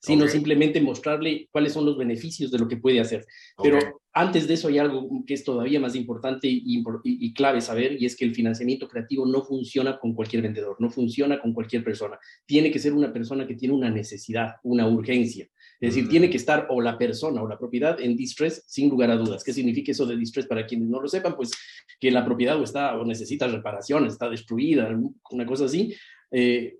sino 0.00 0.26
simplemente 0.26 0.80
mostrarle 0.80 1.48
cuáles 1.52 1.72
son 1.72 1.86
los 1.86 1.96
beneficios 1.96 2.50
de 2.50 2.58
lo 2.58 2.68
que 2.68 2.76
puede 2.76 3.00
hacer. 3.00 3.24
Pero 3.62 3.78
antes 4.12 4.48
de 4.48 4.54
eso 4.54 4.68
hay 4.68 4.78
algo 4.78 5.08
que 5.26 5.34
es 5.34 5.44
todavía 5.44 5.80
más 5.80 5.94
importante 5.94 6.48
y, 6.48 6.82
y, 7.04 7.34
clave 7.34 7.60
saber, 7.60 8.00
y 8.00 8.06
es 8.06 8.16
que 8.16 8.24
el 8.24 8.34
financiamiento 8.34 8.88
creativo 8.88 9.26
no 9.26 9.44
funciona 9.44 9.98
con 9.98 10.12
cualquier 10.14 10.42
vendedor, 10.42 10.76
no 10.80 10.90
funciona 10.90 11.40
con 11.40 11.52
cualquier 11.52 11.84
persona. 11.84 12.18
Tiene 12.46 12.70
que 12.70 12.78
ser 12.78 12.92
una 12.92 13.12
persona 13.12 13.46
que 13.46 13.54
tiene 13.54 13.74
una 13.74 13.90
necesidad, 13.90 14.56
una 14.64 14.88
urgencia. 14.88 15.48
Es 15.84 15.94
decir, 15.94 16.08
tiene 16.08 16.30
que 16.30 16.38
estar 16.38 16.66
o 16.70 16.80
la 16.80 16.96
persona 16.96 17.42
o 17.42 17.48
la 17.48 17.58
propiedad 17.58 18.00
en 18.00 18.16
distress 18.16 18.64
sin 18.66 18.88
lugar 18.88 19.10
a 19.10 19.16
dudas. 19.16 19.44
¿Qué 19.44 19.52
significa 19.52 19.92
eso 19.92 20.06
de 20.06 20.16
distress 20.16 20.46
para 20.46 20.66
quienes 20.66 20.88
no 20.88 21.00
lo 21.00 21.08
sepan? 21.08 21.36
Pues 21.36 21.50
que 22.00 22.10
la 22.10 22.24
propiedad 22.24 22.58
o 22.58 22.64
está 22.64 22.96
o 22.98 23.04
necesita 23.04 23.46
reparación, 23.46 24.06
está 24.06 24.30
destruida, 24.30 24.88
una 25.30 25.46
cosa 25.46 25.66
así. 25.66 25.94
Eh, 26.30 26.78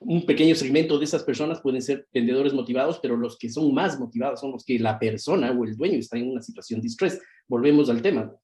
un 0.00 0.26
pequeño 0.26 0.54
segmento 0.56 0.98
de 0.98 1.04
esas 1.04 1.22
personas 1.22 1.60
pueden 1.60 1.80
ser 1.80 2.08
vendedores 2.12 2.52
motivados, 2.52 2.98
pero 3.00 3.16
los 3.16 3.38
que 3.38 3.48
son 3.48 3.72
más 3.72 3.98
motivados 3.98 4.40
son 4.40 4.50
los 4.50 4.64
que 4.64 4.78
la 4.80 4.98
persona 4.98 5.52
o 5.52 5.64
el 5.64 5.76
dueño 5.76 5.98
está 5.98 6.18
en 6.18 6.30
una 6.30 6.42
situación 6.42 6.80
distress. 6.80 7.20
Volvemos 7.46 7.88
al 7.88 8.02
tema 8.02 8.34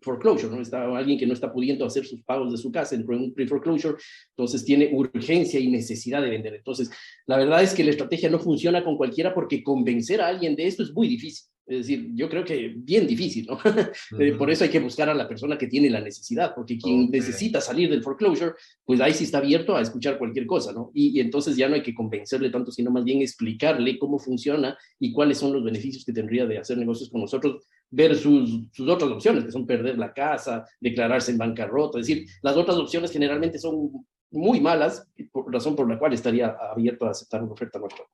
foreclosure, 0.00 0.54
¿no? 0.54 0.60
Está 0.60 0.84
alguien 0.96 1.18
que 1.18 1.26
no 1.26 1.32
está 1.32 1.52
pudiendo 1.52 1.84
hacer 1.84 2.04
sus 2.04 2.22
pagos 2.22 2.52
de 2.52 2.58
su 2.58 2.70
casa, 2.70 2.94
en 2.94 3.08
un 3.08 3.34
pre-foreclosure, 3.34 3.96
entonces 4.30 4.64
tiene 4.64 4.90
urgencia 4.92 5.58
y 5.58 5.68
necesidad 5.68 6.22
de 6.22 6.30
vender. 6.30 6.54
Entonces, 6.54 6.90
la 7.26 7.36
verdad 7.36 7.62
es 7.62 7.74
que 7.74 7.84
la 7.84 7.90
estrategia 7.90 8.30
no 8.30 8.38
funciona 8.38 8.84
con 8.84 8.96
cualquiera 8.96 9.34
porque 9.34 9.62
convencer 9.62 10.20
a 10.20 10.28
alguien 10.28 10.54
de 10.56 10.66
esto 10.66 10.82
es 10.82 10.92
muy 10.92 11.08
difícil. 11.08 11.48
Es 11.68 11.86
decir, 11.86 12.08
yo 12.14 12.30
creo 12.30 12.44
que 12.44 12.72
bien 12.76 13.06
difícil, 13.06 13.46
¿no? 13.46 13.58
Eh, 14.18 14.32
por 14.32 14.50
eso 14.50 14.64
hay 14.64 14.70
que 14.70 14.80
buscar 14.80 15.08
a 15.10 15.14
la 15.14 15.28
persona 15.28 15.58
que 15.58 15.66
tiene 15.66 15.90
la 15.90 16.00
necesidad, 16.00 16.54
porque 16.54 16.78
quien 16.78 17.10
necesita 17.10 17.60
salir 17.60 17.90
del 17.90 18.02
foreclosure, 18.02 18.52
pues 18.84 19.00
ahí 19.00 19.12
sí 19.12 19.24
está 19.24 19.38
abierto 19.38 19.76
a 19.76 19.82
escuchar 19.82 20.18
cualquier 20.18 20.46
cosa, 20.46 20.72
¿no? 20.72 20.90
Y, 20.94 21.18
y, 21.18 21.20
entonces 21.20 21.56
ya 21.56 21.68
no 21.68 21.74
hay 21.74 21.82
que 21.82 21.94
convencerle 21.94 22.50
tanto, 22.50 22.72
sino 22.72 22.90
más 22.90 23.04
bien 23.04 23.20
explicarle 23.20 23.98
cómo 23.98 24.18
funciona 24.18 24.76
y 24.98 25.12
cuáles 25.12 25.38
son 25.38 25.52
los 25.52 25.62
beneficios 25.62 26.04
que 26.04 26.12
tendría 26.12 26.46
de 26.46 26.58
hacer 26.58 26.78
negocios 26.78 27.10
con 27.10 27.20
nosotros 27.20 27.66
versus 27.90 28.66
sus 28.72 28.88
otras 28.88 29.10
opciones, 29.10 29.44
que 29.44 29.52
son 29.52 29.66
perder 29.66 29.98
la 29.98 30.12
casa, 30.12 30.64
declararse 30.80 31.32
en 31.32 31.38
bancarrota. 31.38 31.98
Es 31.98 32.06
decir, 32.06 32.26
las 32.42 32.56
otras 32.56 32.76
opciones 32.78 33.12
generalmente 33.12 33.58
son 33.58 33.90
muy 34.30 34.60
malas, 34.60 35.06
por 35.32 35.52
razón 35.52 35.74
por 35.76 35.88
la 35.88 35.98
cual 35.98 36.12
estaría 36.12 36.48
abierto 36.48 37.06
a 37.06 37.10
aceptar 37.10 37.42
una 37.42 37.52
oferta 37.52 37.78
nuestra. 37.78 38.04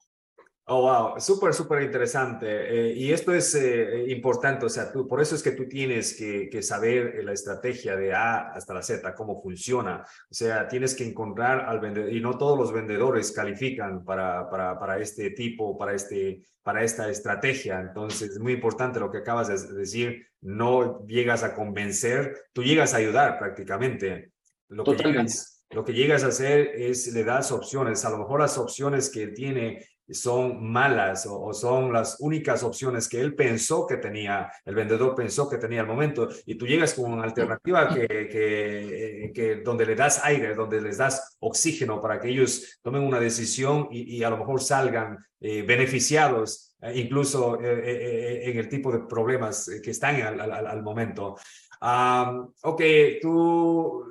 Oh, 0.66 0.80
wow, 0.80 1.20
súper, 1.20 1.52
súper 1.52 1.82
interesante. 1.82 2.46
Eh, 2.48 2.94
y 2.94 3.12
esto 3.12 3.34
es 3.34 3.54
eh, 3.54 4.06
importante, 4.08 4.64
o 4.64 4.70
sea, 4.70 4.90
tú, 4.90 5.06
por 5.06 5.20
eso 5.20 5.34
es 5.34 5.42
que 5.42 5.50
tú 5.50 5.68
tienes 5.68 6.16
que, 6.16 6.48
que, 6.48 6.62
saber 6.62 7.22
la 7.22 7.32
estrategia 7.32 7.94
de 7.96 8.14
A 8.14 8.52
hasta 8.52 8.72
la 8.72 8.82
Z, 8.82 9.14
cómo 9.14 9.42
funciona. 9.42 10.02
O 10.30 10.34
sea, 10.34 10.66
tienes 10.66 10.94
que 10.94 11.06
encontrar 11.06 11.66
al 11.68 11.80
vendedor, 11.80 12.10
y 12.10 12.18
no 12.18 12.38
todos 12.38 12.58
los 12.58 12.72
vendedores 12.72 13.30
califican 13.32 14.06
para, 14.06 14.48
para, 14.48 14.78
para 14.78 14.98
este 14.98 15.30
tipo, 15.32 15.76
para, 15.76 15.92
este, 15.92 16.40
para 16.62 16.82
esta 16.82 17.10
estrategia. 17.10 17.78
Entonces, 17.80 18.30
es 18.30 18.38
muy 18.38 18.54
importante 18.54 18.98
lo 18.98 19.10
que 19.10 19.18
acabas 19.18 19.48
de 19.48 19.74
decir, 19.74 20.26
no 20.40 21.04
llegas 21.06 21.42
a 21.42 21.54
convencer, 21.54 22.46
tú 22.54 22.62
llegas 22.62 22.94
a 22.94 22.98
ayudar 22.98 23.38
prácticamente. 23.38 24.32
Lo 24.68 24.82
que, 24.82 24.96
llegas, 24.96 25.62
lo 25.68 25.84
que 25.84 25.92
llegas 25.92 26.24
a 26.24 26.28
hacer 26.28 26.68
es 26.74 27.12
le 27.12 27.22
das 27.22 27.52
opciones, 27.52 28.02
a 28.06 28.10
lo 28.10 28.16
mejor 28.16 28.40
las 28.40 28.56
opciones 28.56 29.10
que 29.10 29.26
tiene 29.26 29.84
son 30.10 30.62
malas 30.62 31.26
o, 31.26 31.52
son 31.52 31.92
las 31.92 32.16
únicas 32.20 32.62
opciones 32.62 33.08
que 33.08 33.20
él 33.20 33.34
pensó 33.34 33.86
que 33.86 33.96
tenía, 33.96 34.50
el 34.64 34.74
vendedor 34.74 35.14
pensó 35.14 35.48
que 35.48 35.58
tenía 35.58 35.80
al 35.80 35.86
momento, 35.86 36.28
y 36.46 36.56
tú 36.56 36.66
llegas 36.66 36.94
con 36.94 37.12
una 37.12 37.24
alternativa 37.24 37.88
que, 37.88 38.06
que, 38.06 39.32
que 39.34 39.56
donde 39.56 39.86
le 39.86 39.94
das 39.94 40.20
aire, 40.24 40.54
donde 40.54 40.80
les 40.80 40.98
das 40.98 41.36
oxígeno 41.40 42.00
para 42.00 42.20
que 42.20 42.28
ellos 42.28 42.78
tomen 42.82 43.02
una 43.02 43.20
decisión 43.20 43.88
y, 43.90 44.16
y 44.16 44.24
a 44.24 44.30
lo 44.30 44.38
mejor 44.38 44.60
salgan 44.60 45.18
eh, 45.46 45.60
beneficiados, 45.60 46.74
eh, 46.80 46.92
incluso 46.96 47.60
eh, 47.60 48.50
en 48.50 48.58
el 48.58 48.66
tipo 48.66 48.90
de 48.90 49.00
problemas 49.00 49.70
que 49.82 49.90
están 49.90 50.22
al, 50.22 50.40
al, 50.40 50.66
al 50.66 50.82
momento. 50.82 51.36
Um, 51.80 52.52
ok, 52.62 52.82
tú, 53.20 54.04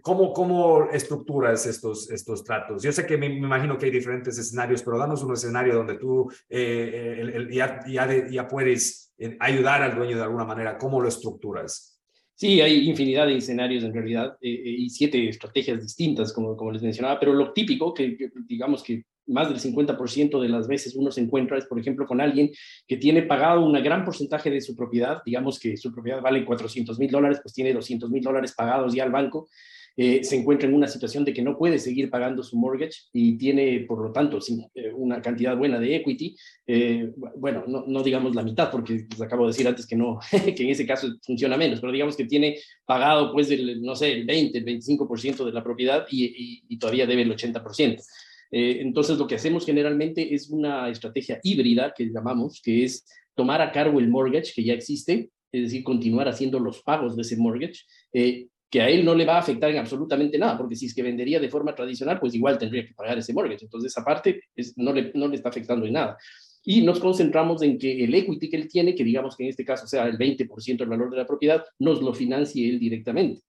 ¿cómo, 0.00 0.32
¿cómo 0.32 0.90
estructuras 0.90 1.66
estos, 1.66 2.10
estos 2.10 2.44
tratos? 2.44 2.82
Yo 2.82 2.92
sé 2.92 3.06
que 3.06 3.16
me, 3.16 3.28
me, 3.28 3.36
imagino 3.36 3.76
que 3.76 3.86
hay 3.86 3.92
diferentes 3.92 4.38
escenarios, 4.38 4.82
pero 4.82 4.98
danos 4.98 5.22
un 5.22 5.32
escenario 5.32 5.74
donde 5.74 5.98
tú 5.98 6.30
eh, 6.48 7.16
el, 7.18 7.30
el, 7.30 7.50
ya, 7.50 7.80
ya, 7.86 8.06
de, 8.06 8.32
ya, 8.32 8.48
puedes 8.48 9.12
eh, 9.18 9.36
ayudar 9.40 9.82
al 9.82 9.96
dueño 9.96 10.16
de 10.16 10.22
alguna 10.22 10.44
manera. 10.44 10.78
¿Cómo 10.78 11.00
lo 11.00 11.08
estructuras? 11.08 12.00
Sí, 12.34 12.60
hay 12.60 12.88
infinidad 12.88 13.26
de 13.26 13.36
escenarios 13.36 13.84
en 13.84 13.92
realidad 13.92 14.36
eh, 14.40 14.48
y 14.48 14.90
siete 14.90 15.28
estrategias 15.28 15.80
distintas, 15.80 16.32
como, 16.32 16.56
como 16.56 16.72
les 16.72 16.82
mencionaba, 16.82 17.20
pero 17.20 17.32
lo 17.32 17.52
típico, 17.52 17.92
que, 17.92 18.16
que 18.16 18.30
digamos 18.46 18.82
que 18.82 19.04
más 19.32 19.48
del 19.48 19.58
50% 19.58 20.40
de 20.40 20.48
las 20.48 20.68
veces 20.68 20.94
uno 20.94 21.10
se 21.10 21.20
encuentra 21.20 21.58
es, 21.58 21.66
por 21.66 21.78
ejemplo, 21.78 22.06
con 22.06 22.20
alguien 22.20 22.50
que 22.86 22.96
tiene 22.96 23.22
pagado 23.22 23.64
un 23.64 23.72
gran 23.82 24.04
porcentaje 24.04 24.50
de 24.50 24.60
su 24.60 24.76
propiedad, 24.76 25.22
digamos 25.24 25.58
que 25.58 25.76
su 25.76 25.92
propiedad 25.92 26.20
vale 26.20 26.44
400 26.44 26.98
mil 26.98 27.10
dólares, 27.10 27.40
pues 27.42 27.54
tiene 27.54 27.72
200 27.72 28.10
mil 28.10 28.22
dólares 28.22 28.52
pagados 28.52 28.94
ya 28.94 29.04
al 29.04 29.10
banco, 29.10 29.48
eh, 29.96 30.24
se 30.24 30.36
encuentra 30.36 30.68
en 30.68 30.74
una 30.74 30.88
situación 30.88 31.24
de 31.24 31.34
que 31.34 31.42
no 31.42 31.58
puede 31.58 31.78
seguir 31.78 32.08
pagando 32.08 32.42
su 32.42 32.56
mortgage 32.56 33.02
y 33.12 33.36
tiene, 33.36 33.80
por 33.80 34.02
lo 34.02 34.10
tanto, 34.10 34.38
eh, 34.74 34.90
una 34.94 35.20
cantidad 35.20 35.56
buena 35.56 35.78
de 35.78 35.96
equity, 35.96 36.34
eh, 36.66 37.10
bueno, 37.36 37.64
no, 37.66 37.84
no, 37.86 38.02
digamos 38.02 38.34
la 38.34 38.42
mitad, 38.42 38.70
porque 38.70 39.06
les 39.10 39.20
acabo 39.20 39.44
de 39.44 39.48
decir 39.48 39.68
antes 39.68 39.86
que 39.86 39.96
no, 39.96 40.18
que 40.56 40.62
en 40.62 40.70
ese 40.70 40.86
caso 40.86 41.08
funciona 41.22 41.58
menos, 41.58 41.80
pero 41.80 41.92
digamos 41.92 42.16
que 42.16 42.24
tiene 42.24 42.58
pagado, 42.86 43.32
pues, 43.32 43.50
el, 43.50 43.82
no 43.82 43.94
sé, 43.94 44.12
el 44.12 44.24
20, 44.24 44.58
el 44.58 44.64
25% 44.64 45.44
de 45.44 45.52
la 45.52 45.62
propiedad 45.62 46.06
y, 46.10 46.24
y, 46.24 46.64
y 46.68 46.78
todavía 46.78 47.06
debe 47.06 47.22
el 47.22 47.36
80%. 47.36 48.02
Eh, 48.52 48.82
entonces, 48.82 49.18
lo 49.18 49.26
que 49.26 49.36
hacemos 49.36 49.64
generalmente 49.64 50.34
es 50.34 50.50
una 50.50 50.90
estrategia 50.90 51.40
híbrida 51.42 51.94
que 51.96 52.10
llamamos, 52.12 52.60
que 52.62 52.84
es 52.84 53.04
tomar 53.34 53.62
a 53.62 53.72
cargo 53.72 53.98
el 53.98 54.08
mortgage 54.08 54.52
que 54.54 54.62
ya 54.62 54.74
existe, 54.74 55.30
es 55.50 55.62
decir, 55.62 55.82
continuar 55.82 56.28
haciendo 56.28 56.58
los 56.60 56.82
pagos 56.82 57.16
de 57.16 57.22
ese 57.22 57.36
mortgage, 57.38 57.80
eh, 58.12 58.46
que 58.70 58.80
a 58.82 58.88
él 58.88 59.04
no 59.04 59.14
le 59.14 59.24
va 59.24 59.36
a 59.36 59.40
afectar 59.40 59.70
en 59.70 59.78
absolutamente 59.78 60.38
nada, 60.38 60.56
porque 60.56 60.76
si 60.76 60.86
es 60.86 60.94
que 60.94 61.02
vendería 61.02 61.40
de 61.40 61.50
forma 61.50 61.74
tradicional, 61.74 62.20
pues 62.20 62.34
igual 62.34 62.58
tendría 62.58 62.86
que 62.86 62.94
pagar 62.94 63.18
ese 63.18 63.32
mortgage. 63.32 63.64
Entonces, 63.64 63.92
esa 63.92 64.04
parte 64.04 64.42
es, 64.54 64.76
no, 64.76 64.92
le, 64.92 65.12
no 65.14 65.28
le 65.28 65.36
está 65.36 65.48
afectando 65.48 65.86
en 65.86 65.94
nada. 65.94 66.16
Y 66.64 66.82
nos 66.82 67.00
concentramos 67.00 67.62
en 67.62 67.76
que 67.78 68.04
el 68.04 68.14
equity 68.14 68.48
que 68.48 68.56
él 68.56 68.68
tiene, 68.68 68.94
que 68.94 69.04
digamos 69.04 69.36
que 69.36 69.44
en 69.44 69.50
este 69.50 69.64
caso 69.64 69.86
sea 69.86 70.06
el 70.06 70.16
20% 70.16 70.78
del 70.78 70.88
valor 70.88 71.10
de 71.10 71.16
la 71.16 71.26
propiedad, 71.26 71.64
nos 71.78 72.00
lo 72.00 72.14
financie 72.14 72.68
él 72.68 72.78
directamente. 72.78 73.42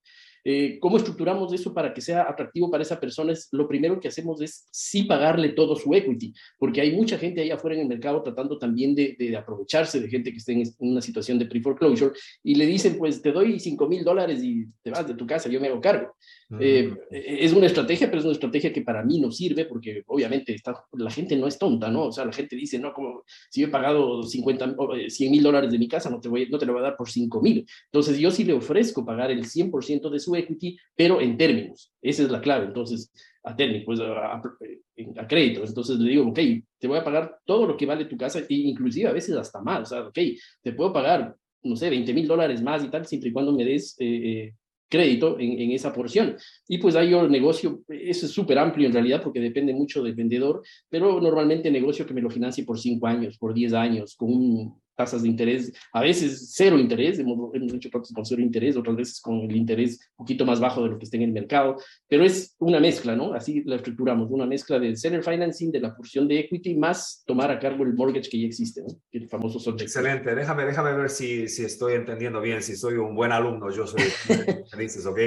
Eh, 0.44 0.78
¿Cómo 0.80 0.98
estructuramos 0.98 1.54
eso 1.54 1.74
para 1.74 1.94
que 1.94 2.02
sea 2.02 2.24
atractivo 2.24 2.70
para 2.70 2.84
esa 2.84 3.00
persona? 3.00 3.32
Es, 3.32 3.48
lo 3.52 3.68
primero 3.68 4.00
que 4.00 4.08
hacemos 4.08 4.42
es 4.42 4.68
sí 4.72 5.04
pagarle 5.04 5.50
todo 5.50 5.76
su 5.76 5.94
equity, 5.94 6.34
porque 6.58 6.82
hay 6.82 6.96
mucha 6.96 7.18
gente 7.18 7.42
ahí 7.42 7.52
afuera 7.52 7.76
en 7.76 7.84
el 7.84 7.88
mercado 7.88 8.22
tratando 8.22 8.58
también 8.58 8.94
de, 8.96 9.16
de 9.18 9.38
aprovecharse 9.38 10.00
de 10.00 10.10
gente 10.10 10.32
que 10.32 10.38
esté 10.38 10.54
en 10.54 10.64
una 10.80 11.02
situación 11.02 11.40
de 11.40 11.46
pre-foreclosure 11.46 12.14
y 12.44 12.56
le 12.56 12.66
dicen, 12.66 12.98
pues 12.98 13.22
te 13.22 13.32
doy 13.32 13.60
5 13.60 13.88
mil 13.88 14.04
dólares 14.04 14.44
y 14.44 14.66
te 14.82 14.92
vas 14.92 15.08
de 15.08 15.16
tu 15.16 15.26
casa, 15.26 15.50
yo 15.50 15.60
me 15.60 15.68
hago 15.68 15.82
cargo. 15.82 16.14
Eh, 16.60 16.94
es 17.10 17.52
una 17.54 17.66
estrategia, 17.66 18.08
pero 18.08 18.20
es 18.20 18.26
una 18.26 18.34
estrategia 18.34 18.72
que 18.72 18.82
para 18.82 19.04
mí 19.04 19.20
no 19.20 19.32
sirve 19.32 19.66
porque 19.66 20.04
obviamente 20.08 20.54
está, 20.54 20.86
la 20.94 21.10
gente 21.10 21.36
no 21.36 21.48
es 21.48 21.58
tonta, 21.58 21.90
¿no? 21.90 22.08
O 22.08 22.12
sea, 22.12 22.26
la 22.26 22.34
gente 22.34 22.56
dice, 22.56 22.78
no, 22.78 22.94
como 22.94 23.24
si 23.50 23.62
yo 23.62 23.68
he 23.68 23.72
pagado 23.72 24.24
50, 24.24 24.76
100 25.08 25.32
mil 25.32 25.42
dólares 25.42 25.72
de 25.72 25.80
mi 25.80 25.88
casa, 25.88 26.10
no 26.10 26.20
te, 26.20 26.30
voy, 26.30 26.48
no 26.50 26.58
te 26.58 26.66
lo 26.66 26.74
voy 26.74 26.82
a 26.82 26.86
dar 26.86 26.98
por 26.98 27.10
5 27.10 27.42
mil. 27.42 27.66
Entonces 27.86 28.20
yo 28.20 28.30
sí 28.30 28.44
le 28.44 28.54
ofrezco 28.54 29.06
pagar 29.06 29.32
el 29.32 29.46
100% 29.46 30.10
de 30.10 30.20
su 30.20 30.33
equity, 30.36 30.78
pero 30.96 31.22
en 31.22 31.38
términos. 31.38 31.94
Esa 32.02 32.24
es 32.24 32.32
la 32.32 32.42
clave. 32.42 32.66
Entonces, 32.66 33.12
a 33.44 33.56
términos, 33.56 33.84
pues 33.86 34.00
a, 34.00 34.36
a, 34.36 35.28
créditos. 35.28 35.70
Entonces 35.70 36.00
le 36.00 36.10
digo, 36.10 36.28
ok, 36.28 36.40
te 36.80 36.88
voy 36.88 36.98
a 36.98 37.04
pagar 37.04 37.40
todo 37.46 37.68
lo 37.68 37.78
que 37.78 37.86
vale 37.86 38.06
tu 38.06 38.18
casa, 38.18 38.40
e 38.40 38.46
inclusive 38.50 39.10
a 39.10 39.13
veces 39.13 39.36
hasta 39.36 39.62
más. 39.62 39.82
O 39.82 39.86
sea, 39.86 40.08
ok, 40.08 40.20
te 40.62 40.74
puedo 40.74 40.94
pagar, 40.94 41.36
no 41.63 41.75
sé, 41.75 41.90
20 41.90 42.13
mil 42.13 42.28
dólares 42.28 42.62
más 42.62 42.84
y 42.84 42.90
tal, 42.90 43.06
siempre 43.06 43.30
y 43.30 43.34
cuando 43.34 43.52
me 43.52 43.66
des 43.66 43.96
eh, 44.00 44.06
eh 44.06 44.54
crédito 44.94 45.40
en, 45.40 45.60
en, 45.60 45.72
esa 45.72 45.92
porción. 45.92 46.36
Y 46.68 46.78
pues 46.78 46.96
ahí 46.96 47.10
yo 47.10 47.28
negocio, 47.28 47.82
eso 47.90 48.28
es 48.28 48.32
súper 48.32 48.60
amplio 48.60 48.86
en 48.86 48.94
realidad 48.94 49.24
porque 49.24 49.40
depende 49.40 49.74
mucho 49.74 50.04
del 50.04 50.13
vendedor, 50.13 50.62
pero 50.88 51.20
normalmente 51.20 51.72
negocio 51.72 52.06
que 52.06 52.13
me 52.13 52.22
lo 52.22 52.30
financie 52.30 52.63
por 52.63 52.80
5 52.80 53.08
años, 53.08 53.40
por 53.40 53.56
10 53.56 53.74
años, 53.74 54.16
con 54.16 54.30
un 54.32 54.83
tasas 54.96 55.24
de 55.24 55.30
interés, 55.30 55.74
a 55.92 56.02
veces 56.02 56.52
cero 56.54 56.80
interés, 56.80 57.20
hemos, 57.20 57.54
hemos 57.54 57.74
hecho 57.74 57.90
tratos 57.90 58.12
con 58.14 58.26
cero 58.26 58.42
interés, 58.42 58.78
otras 58.78 58.96
veces 58.96 59.22
con 59.22 59.42
el 59.42 59.56
interés 59.56 60.00
un 60.18 60.26
poquito 60.26 60.46
más 60.46 60.60
bajo 60.60 60.84
de 60.84 60.90
lo 60.90 60.98
que 60.98 61.06
está 61.06 61.18
en 61.18 61.24
el 61.24 61.32
mercado, 61.32 61.78
pero 62.08 62.24
es 62.24 62.56
una 62.60 62.80
mezcla, 62.80 63.16
¿no? 63.16 63.34
Así 63.34 63.64
la 63.66 63.76
estructuramos, 63.76 64.30
una 64.32 64.46
mezcla 64.46 64.80
de 64.80 64.96
seller 64.96 65.24
financing, 65.24 65.72
de 65.72 65.80
la 65.80 65.96
porción 65.96 66.28
de 66.28 66.40
equity, 66.40 66.76
más 66.76 67.24
tomar 67.26 67.52
a 67.52 67.60
cargo 67.60 67.84
el 67.84 67.94
mortgage 67.94 68.30
que 68.30 68.40
ya 68.40 68.48
existe, 68.48 68.82
¿no? 68.82 68.88
El 69.12 69.28
famoso 69.28 69.60
subject. 69.60 69.84
Excelente, 69.84 70.36
déjame, 70.36 70.66
déjame 70.66 70.94
ver 70.94 71.10
si, 71.10 71.48
si 71.48 71.66
estoy 71.66 71.94
entendiendo 71.94 72.42
bien, 72.42 72.62
si 72.62 72.76
soy 72.76 72.96
un 72.96 73.16
buen 73.16 73.32
alumno, 73.32 73.72
yo 73.72 73.88
soy, 73.88 74.04
dices, 74.78 75.06
¿ok? 75.06 75.20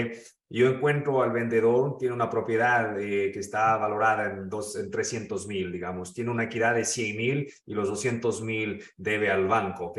Yo 0.48 0.68
encuentro 0.68 1.22
al 1.22 1.32
vendedor, 1.32 1.96
tiene 1.98 2.14
una 2.14 2.30
propiedad 2.30 3.00
eh, 3.00 3.32
que 3.32 3.40
está 3.40 3.76
valorada 3.78 4.26
en, 4.26 4.48
dos, 4.48 4.76
en 4.76 4.90
300 4.90 5.46
mil, 5.48 5.72
digamos, 5.72 6.14
tiene 6.14 6.30
una 6.30 6.44
equidad 6.44 6.74
de 6.74 6.84
100 6.84 7.16
mil 7.16 7.52
y 7.66 7.74
los 7.74 7.88
200 7.88 8.42
mil 8.42 8.82
debe 8.96 9.28
al 9.28 9.48
banco, 9.48 9.86
¿ok? 9.86 9.98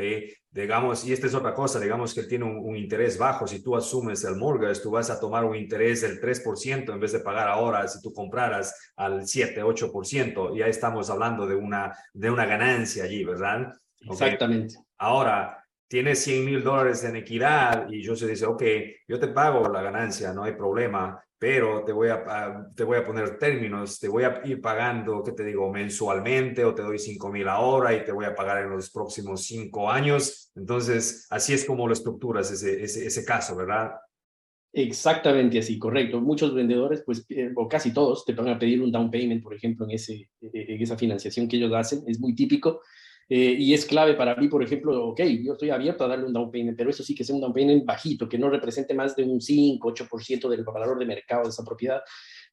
Digamos, 0.50 1.06
y 1.06 1.12
esta 1.12 1.26
es 1.26 1.34
otra 1.34 1.52
cosa, 1.52 1.78
digamos 1.78 2.14
que 2.14 2.22
tiene 2.22 2.46
un, 2.46 2.56
un, 2.56 2.76
interés 2.76 3.18
bajo, 3.18 3.46
si 3.46 3.62
tú 3.62 3.76
asumes 3.76 4.24
el 4.24 4.36
mortgage, 4.36 4.80
tú 4.80 4.90
vas 4.90 5.10
a 5.10 5.20
tomar 5.20 5.44
un 5.44 5.54
interés 5.54 6.00
del 6.00 6.18
3% 6.18 6.94
en 6.94 7.00
vez 7.00 7.12
de 7.12 7.20
pagar 7.20 7.48
ahora 7.48 7.86
si 7.86 8.00
tú 8.00 8.14
compraras 8.14 8.92
al 8.96 9.26
7, 9.26 9.62
8%, 9.62 10.56
ya 10.56 10.66
estamos 10.66 11.10
hablando 11.10 11.46
de 11.46 11.56
una, 11.56 11.92
de 12.14 12.30
una 12.30 12.46
ganancia 12.46 13.04
allí, 13.04 13.22
¿verdad? 13.22 13.74
¿Okay? 14.06 14.12
Exactamente. 14.12 14.76
Ahora, 14.96 15.57
tienes 15.88 16.22
100 16.22 16.44
mil 16.44 16.62
dólares 16.62 17.02
en 17.04 17.16
equidad 17.16 17.88
y 17.90 18.02
yo 18.02 18.14
se 18.14 18.28
dice, 18.28 18.46
ok, 18.46 18.62
yo 19.08 19.18
te 19.18 19.28
pago 19.28 19.68
la 19.68 19.82
ganancia, 19.82 20.32
no 20.32 20.44
hay 20.44 20.52
problema, 20.52 21.20
pero 21.38 21.84
te 21.84 21.92
voy 21.92 22.08
a, 22.08 22.68
te 22.74 22.84
voy 22.84 22.98
a 22.98 23.06
poner 23.06 23.38
términos, 23.38 23.98
te 23.98 24.08
voy 24.08 24.24
a 24.24 24.42
ir 24.44 24.60
pagando, 24.60 25.22
¿qué 25.22 25.32
te 25.32 25.44
digo? 25.44 25.72
Mensualmente 25.72 26.64
o 26.64 26.74
te 26.74 26.82
doy 26.82 26.98
5 26.98 27.30
mil 27.30 27.48
ahora 27.48 27.94
y 27.94 28.04
te 28.04 28.12
voy 28.12 28.26
a 28.26 28.34
pagar 28.34 28.64
en 28.64 28.70
los 28.70 28.90
próximos 28.90 29.44
5 29.44 29.90
años. 29.90 30.50
Entonces, 30.54 31.26
así 31.30 31.54
es 31.54 31.64
como 31.64 31.86
lo 31.86 31.92
estructuras 31.92 32.50
ese, 32.50 32.82
ese, 32.82 33.24
caso, 33.24 33.56
¿verdad? 33.56 33.92
Exactamente 34.72 35.60
así, 35.60 35.78
correcto. 35.78 36.20
Muchos 36.20 36.52
vendedores, 36.54 37.02
pues, 37.06 37.24
eh, 37.30 37.52
o 37.54 37.68
casi 37.68 37.92
todos, 37.92 38.24
te 38.24 38.34
van 38.34 38.48
a 38.48 38.58
pedir 38.58 38.82
un 38.82 38.90
down 38.90 39.10
payment, 39.10 39.42
por 39.42 39.54
ejemplo, 39.54 39.86
en, 39.86 39.92
ese, 39.92 40.28
en 40.42 40.82
esa 40.82 40.98
financiación 40.98 41.48
que 41.48 41.56
ellos 41.56 41.72
hacen. 41.72 42.02
Es 42.08 42.18
muy 42.18 42.34
típico. 42.34 42.80
Eh, 43.30 43.56
y 43.58 43.74
es 43.74 43.84
clave 43.84 44.14
para 44.14 44.34
mí, 44.36 44.48
por 44.48 44.62
ejemplo, 44.62 45.08
ok, 45.08 45.20
yo 45.42 45.52
estoy 45.52 45.68
abierto 45.68 46.04
a 46.04 46.08
darle 46.08 46.24
un 46.24 46.32
down 46.32 46.50
payment, 46.50 46.78
pero 46.78 46.88
eso 46.88 47.02
sí 47.02 47.14
que 47.14 47.24
sea 47.24 47.34
un 47.34 47.42
down 47.42 47.52
payment 47.52 47.84
bajito, 47.84 48.26
que 48.28 48.38
no 48.38 48.48
represente 48.48 48.94
más 48.94 49.14
de 49.14 49.24
un 49.24 49.40
5, 49.40 49.86
8% 49.86 50.48
del 50.48 50.64
valor 50.64 50.98
de 50.98 51.04
mercado 51.04 51.42
de 51.42 51.50
esa 51.50 51.62
propiedad, 51.62 52.00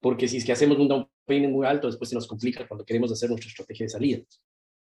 porque 0.01 0.27
si 0.27 0.37
es 0.37 0.45
que 0.45 0.51
hacemos 0.51 0.77
un 0.77 0.89
down 0.89 1.09
payment 1.25 1.53
muy 1.53 1.65
alto, 1.65 1.87
después 1.87 2.09
se 2.09 2.15
nos 2.15 2.27
complica 2.27 2.67
cuando 2.67 2.83
queremos 2.83 3.11
hacer 3.11 3.29
nuestra 3.29 3.49
estrategia 3.49 3.85
de 3.85 3.89
salida. 3.89 4.19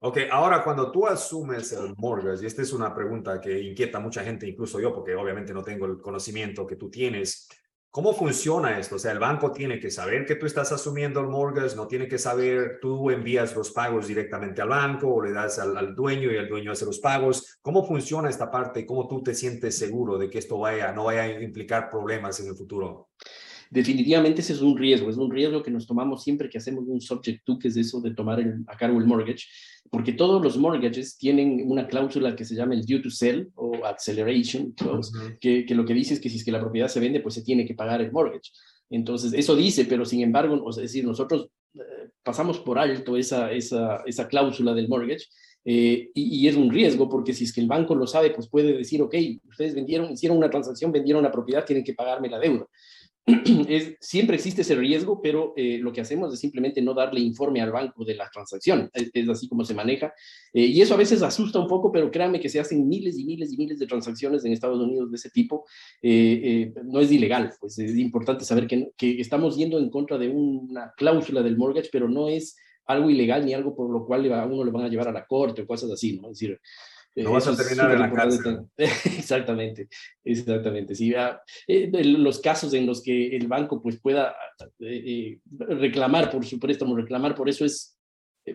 Ok, 0.04 0.18
ahora 0.30 0.64
cuando 0.64 0.90
tú 0.90 1.06
asumes 1.06 1.72
el 1.72 1.94
mortgage, 1.96 2.42
y 2.42 2.46
esta 2.46 2.62
es 2.62 2.72
una 2.72 2.94
pregunta 2.94 3.40
que 3.40 3.60
inquieta 3.60 3.98
a 3.98 4.00
mucha 4.00 4.22
gente, 4.24 4.48
incluso 4.48 4.80
yo, 4.80 4.92
porque 4.92 5.14
obviamente 5.14 5.52
no 5.52 5.62
tengo 5.62 5.86
el 5.86 6.00
conocimiento 6.00 6.66
que 6.66 6.76
tú 6.76 6.90
tienes, 6.90 7.48
¿Cómo 7.92 8.14
funciona 8.14 8.78
esto? 8.78 8.96
O 8.96 8.98
sea, 8.98 9.12
el 9.12 9.18
banco 9.18 9.52
tiene 9.52 9.78
que 9.78 9.90
saber 9.90 10.24
que 10.24 10.36
tú 10.36 10.46
estás 10.46 10.72
asumiendo 10.72 11.20
el 11.20 11.26
mortgage, 11.26 11.76
no 11.76 11.86
tiene 11.86 12.08
que 12.08 12.16
saber, 12.16 12.78
tú 12.80 13.10
envías 13.10 13.54
los 13.54 13.70
pagos 13.70 14.06
directamente 14.06 14.62
al 14.62 14.70
banco 14.70 15.08
o 15.16 15.22
le 15.22 15.30
das 15.30 15.58
al, 15.58 15.76
al, 15.76 15.94
dueño 15.94 16.32
y 16.32 16.36
el 16.36 16.48
dueño 16.48 16.72
hace 16.72 16.86
los 16.86 17.00
pagos. 17.00 17.58
¿Cómo 17.60 17.86
funciona 17.86 18.30
esta 18.30 18.50
parte 18.50 18.86
cómo 18.86 19.06
tú 19.06 19.22
te 19.22 19.34
sientes 19.34 19.76
seguro 19.76 20.16
de 20.16 20.30
que 20.30 20.38
esto 20.38 20.54
no 20.94 21.04
vaya 21.04 21.22
a 21.24 21.42
implicar 21.42 21.90
problemas 21.90 22.40
en 22.40 22.46
el 22.48 22.56
futuro? 22.56 23.10
Definitivamente 23.72 24.42
ese 24.42 24.52
es 24.52 24.60
un 24.60 24.76
riesgo, 24.76 25.08
es 25.08 25.16
un 25.16 25.30
riesgo 25.30 25.62
que 25.62 25.70
nos 25.70 25.86
tomamos 25.86 26.22
siempre 26.22 26.50
que 26.50 26.58
hacemos 26.58 26.84
un 26.86 27.00
subject 27.00 27.42
to, 27.44 27.58
que 27.58 27.68
es 27.68 27.76
eso 27.76 28.02
de 28.02 28.14
tomar 28.14 28.38
el, 28.38 28.64
a 28.66 28.76
cargo 28.76 28.98
el 28.98 29.06
mortgage 29.06 29.46
porque 29.92 30.12
todos 30.14 30.42
los 30.42 30.56
mortgages 30.56 31.18
tienen 31.18 31.64
una 31.66 31.86
cláusula 31.86 32.34
que 32.34 32.46
se 32.46 32.54
llama 32.54 32.74
el 32.74 32.86
due 32.86 33.00
to 33.00 33.10
sell 33.10 33.50
o 33.56 33.84
acceleration 33.84 34.72
clause, 34.72 35.10
uh 35.14 35.20
-huh. 35.20 35.38
que, 35.38 35.66
que, 35.66 35.74
lo 35.74 35.84
que 35.84 35.92
dice 35.92 36.14
es 36.14 36.20
que 36.20 36.30
si 36.30 36.36
es 36.36 36.44
que 36.44 36.50
la 36.50 36.60
propiedad 36.60 36.88
se 36.88 36.98
vende, 37.00 37.20
pues 37.20 37.34
se 37.34 37.42
tiene 37.42 37.66
que 37.66 37.74
pagar 37.74 38.00
el 38.00 38.10
mortgage. 38.10 38.50
Entonces, 38.88 39.34
eso 39.34 39.54
dice, 39.54 39.84
pero 39.84 40.04
sin 40.04 40.22
embargo, 40.22 40.68
es 40.70 40.76
decir, 40.76 41.04
nosotros 41.04 41.48
eh, 41.74 42.08
pasamos 42.22 42.58
por 42.60 42.78
alto 42.78 43.18
esa, 43.18 43.52
esa, 43.52 44.02
esa 44.06 44.28
cláusula 44.28 44.72
del 44.72 44.88
mortgage 44.88 45.26
eh, 45.64 46.10
y, 46.14 46.22
y, 46.40 46.48
es 46.48 46.56
un 46.56 46.70
riesgo 46.70 47.08
porque 47.08 47.34
si 47.34 47.44
es 47.44 47.52
que 47.52 47.60
el 47.60 47.68
banco 47.68 47.94
lo 47.94 48.06
sabe, 48.06 48.30
pues 48.30 48.48
puede 48.48 48.72
decir, 48.72 49.00
ok, 49.02 49.14
ustedes 49.48 49.74
vendieron, 49.74 50.10
hicieron 50.10 50.38
una 50.38 50.50
transacción, 50.50 50.90
vendieron 50.90 51.22
la 51.22 51.30
propiedad, 51.30 51.64
tienen 51.64 51.84
que 51.84 51.94
pagarme 51.94 52.30
la 52.30 52.38
deuda. 52.38 52.66
es, 53.68 53.96
siempre 54.00 54.36
existe 54.36 54.62
ese 54.62 54.74
riesgo, 54.74 55.20
pero 55.22 55.52
eh, 55.56 55.78
lo 55.78 55.92
que 55.92 56.00
hacemos 56.00 56.32
es 56.32 56.40
simplemente 56.40 56.82
no 56.82 56.92
darle 56.92 57.20
informe 57.20 57.60
al 57.60 57.70
banco 57.70 58.04
de 58.04 58.14
la 58.14 58.28
transacción. 58.30 58.90
Es, 58.92 59.10
es 59.12 59.28
así 59.28 59.48
como 59.48 59.64
se 59.64 59.74
maneja. 59.74 60.12
Eh, 60.52 60.66
y 60.66 60.80
eso 60.80 60.94
a 60.94 60.96
veces 60.96 61.22
asusta 61.22 61.58
un 61.58 61.68
poco, 61.68 61.92
pero 61.92 62.10
créanme 62.10 62.40
que 62.40 62.48
se 62.48 62.58
hacen 62.58 62.88
miles 62.88 63.18
y 63.18 63.24
miles 63.24 63.52
y 63.52 63.56
miles 63.56 63.78
de 63.78 63.86
transacciones 63.86 64.44
en 64.44 64.52
Estados 64.52 64.80
Unidos 64.80 65.10
de 65.10 65.16
ese 65.16 65.30
tipo. 65.30 65.64
Eh, 66.02 66.72
no 66.84 67.00
es 67.00 67.12
ilegal, 67.12 67.52
pues 67.60 67.78
es 67.78 67.96
importante 67.96 68.44
saber 68.44 68.66
que, 68.66 68.90
que 68.96 69.20
estamos 69.20 69.56
yendo 69.56 69.78
en 69.78 69.90
contra 69.90 70.18
de 70.18 70.28
una 70.28 70.92
cláusula 70.96 71.42
del 71.42 71.56
mortgage, 71.56 71.90
pero 71.92 72.08
no 72.08 72.28
es 72.28 72.56
algo 72.86 73.10
ilegal 73.10 73.46
ni 73.46 73.54
algo 73.54 73.74
por 73.74 73.90
lo 73.90 74.04
cual 74.04 74.30
a 74.32 74.44
uno 74.46 74.64
le 74.64 74.70
van 74.70 74.84
a 74.84 74.88
llevar 74.88 75.08
a 75.08 75.12
la 75.12 75.26
corte 75.26 75.62
o 75.62 75.66
cosas 75.66 75.90
así, 75.90 76.18
¿no? 76.18 76.30
Es 76.30 76.38
decir, 76.38 76.60
no 77.16 77.32
vas 77.32 77.46
a 77.46 77.56
terminar 77.56 77.92
en 77.92 77.98
la 78.00 78.12
cárcel. 78.12 78.60
exactamente, 78.76 79.88
exactamente. 80.24 80.94
Sí, 80.94 81.14
eh, 81.68 81.90
los 82.04 82.40
casos 82.40 82.72
en 82.74 82.86
los 82.86 83.02
que 83.02 83.36
el 83.36 83.48
banco 83.48 83.82
pues 83.82 84.00
pueda 84.00 84.34
eh, 84.80 85.38
reclamar 85.50 86.30
por 86.30 86.44
su 86.44 86.58
préstamo, 86.58 86.96
reclamar 86.96 87.34
por 87.34 87.48
eso 87.48 87.64
es 87.64 87.98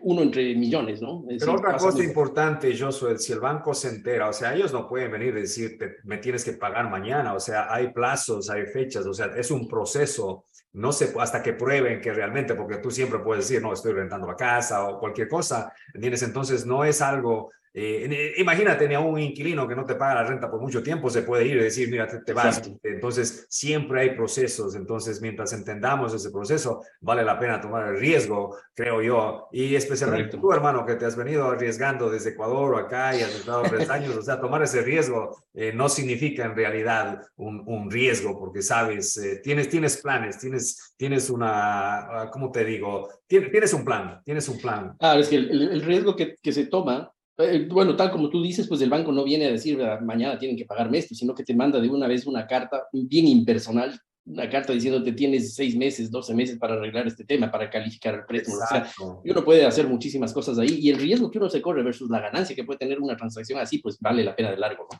uno 0.01 0.21
entre 0.21 0.53
millones, 0.55 1.01
¿no? 1.01 1.23
Es 1.29 1.39
Pero 1.39 1.53
otra 1.53 1.77
cosa 1.77 2.03
importante, 2.03 2.77
Josué, 2.77 3.17
si 3.17 3.31
el 3.31 3.39
banco 3.39 3.73
se 3.73 3.89
entera, 3.89 4.27
o 4.27 4.33
sea, 4.33 4.53
ellos 4.53 4.73
no 4.73 4.87
pueden 4.87 5.11
venir 5.11 5.29
y 5.29 5.41
decir, 5.41 5.77
me 6.03 6.17
tienes 6.17 6.43
que 6.43 6.53
pagar 6.53 6.89
mañana, 6.89 7.33
o 7.33 7.39
sea, 7.39 7.73
hay 7.73 7.93
plazos, 7.93 8.49
hay 8.49 8.65
fechas, 8.65 9.05
o 9.05 9.13
sea, 9.13 9.27
es 9.27 9.49
un 9.49 9.65
proceso, 9.65 10.45
no 10.73 10.91
sé, 10.91 11.13
hasta 11.17 11.41
que 11.41 11.53
prueben 11.53 12.01
que 12.01 12.11
realmente, 12.11 12.53
porque 12.53 12.77
tú 12.77 12.91
siempre 12.91 13.19
puedes 13.19 13.47
decir, 13.47 13.61
no, 13.61 13.71
estoy 13.71 13.93
rentando 13.93 14.27
la 14.27 14.35
casa 14.35 14.89
o 14.89 14.99
cualquier 14.99 15.29
cosa, 15.29 15.71
¿entiendes? 15.93 16.23
Entonces, 16.23 16.65
no 16.65 16.83
es 16.83 17.01
algo 17.01 17.51
eh, 17.79 18.33
imagínate, 18.37 18.87
ni 18.87 18.95
a 18.95 18.99
un 18.99 19.19
inquilino 19.19 19.67
que 19.67 19.75
no 19.75 19.85
te 19.85 19.93
paga 19.93 20.15
la 20.15 20.23
renta 20.23 20.49
por 20.49 20.59
mucho 20.59 20.81
tiempo 20.81 21.11
se 21.11 21.21
puede 21.21 21.45
ir 21.45 21.57
y 21.57 21.63
decir, 21.63 21.91
mira, 21.91 22.07
te, 22.07 22.21
te 22.21 22.33
vas. 22.33 22.57
Exacto. 22.57 22.79
Entonces, 22.81 23.45
siempre 23.49 24.01
hay 24.01 24.09
procesos. 24.15 24.73
Entonces, 24.73 25.21
mientras 25.21 25.53
entendamos 25.53 26.11
ese 26.11 26.31
proceso, 26.31 26.81
vale 27.01 27.23
la 27.23 27.37
pena 27.37 27.61
tomar 27.61 27.87
el 27.89 27.99
riesgo, 27.99 28.57
creo 28.73 29.03
yo. 29.03 29.47
Y 29.51 29.75
especialmente 29.75 30.37
Correcto. 30.37 30.47
tú, 30.47 30.53
hermano, 30.53 30.87
que 30.87 30.95
te 30.95 31.05
has 31.05 31.15
venido 31.15 31.45
arriesgando 31.45 32.09
desde 32.09 32.31
Ecuador 32.31 32.73
o 32.73 32.77
acá 32.79 33.15
y 33.15 33.21
has 33.21 33.35
estado 33.35 33.61
tres 33.61 33.87
años. 33.91 34.17
O 34.17 34.23
sea, 34.23 34.41
tomar 34.41 34.63
ese 34.63 34.81
riesgo 34.81 35.43
eh, 35.53 35.71
no 35.71 35.87
significa 35.87 36.45
en 36.45 36.55
realidad 36.55 37.21
un, 37.35 37.61
un 37.67 37.91
riesgo, 37.91 38.39
porque 38.39 38.63
sabes, 38.63 39.17
eh, 39.17 39.39
tienes, 39.43 39.69
tienes 39.69 39.97
planes, 39.97 40.39
tienes, 40.39 40.95
tienes 40.97 41.29
una, 41.29 42.21
ah, 42.21 42.29
¿cómo 42.31 42.51
te 42.51 42.65
digo? 42.65 43.07
Tienes, 43.27 43.51
tienes 43.51 43.71
un 43.73 43.85
plan, 43.85 44.19
tienes 44.25 44.49
un 44.49 44.59
plan. 44.59 44.95
Ah, 44.99 45.19
es 45.19 45.27
que 45.27 45.35
el, 45.35 45.69
el 45.73 45.81
riesgo 45.83 46.15
que, 46.15 46.37
que 46.41 46.51
se 46.51 46.65
toma 46.65 47.13
Eh, 47.39 47.67
bueno, 47.69 47.95
tal 47.95 48.11
como 48.11 48.29
tú 48.29 48.41
dices, 48.41 48.67
pues 48.67 48.81
el 48.81 48.89
banco 48.89 49.11
no 49.11 49.23
viene 49.23 49.45
a 49.45 49.51
decir 49.51 49.77
mañana 50.01 50.39
tienen 50.39 50.57
que 50.57 50.65
pagarme 50.65 50.97
esto, 50.97 51.13
sino 51.13 51.35
que 51.35 51.43
te 51.43 51.55
manda 51.55 51.79
de 51.79 51.89
una 51.89 52.07
vez 52.07 52.25
una 52.25 52.47
carta 52.47 52.87
bien 52.91 53.27
impersonal, 53.27 53.99
una 54.25 54.49
carta 54.49 54.73
diciendo 54.73 55.03
que 55.03 55.13
tienes 55.13 55.53
seis 55.53 55.75
meses, 55.75 56.09
doce 56.09 56.33
meses 56.33 56.57
para 56.57 56.73
arreglar 56.73 57.07
este 57.07 57.23
tema, 57.23 57.51
para 57.51 57.69
calificar 57.69 58.15
el 58.15 58.25
préstamo. 58.25 58.57
O 58.57 58.67
sea, 58.67 58.91
uno 59.23 59.43
puede 59.43 59.65
hacer 59.65 59.87
muchísimas 59.87 60.33
cosas 60.33 60.57
ahí 60.57 60.79
y 60.81 60.89
el 60.89 60.97
riesgo 60.97 61.29
que 61.29 61.37
uno 61.37 61.49
se 61.49 61.61
corre 61.61 61.83
versus 61.83 62.09
la 62.09 62.19
ganancia 62.19 62.55
que 62.55 62.63
puede 62.63 62.79
tener 62.79 62.99
una 62.99 63.15
transacción 63.15 63.59
así, 63.59 63.77
pues 63.77 63.97
vale 63.99 64.23
la 64.23 64.35
pena 64.35 64.51
de 64.51 64.57
largo. 64.57 64.87
¿no? 64.91 64.99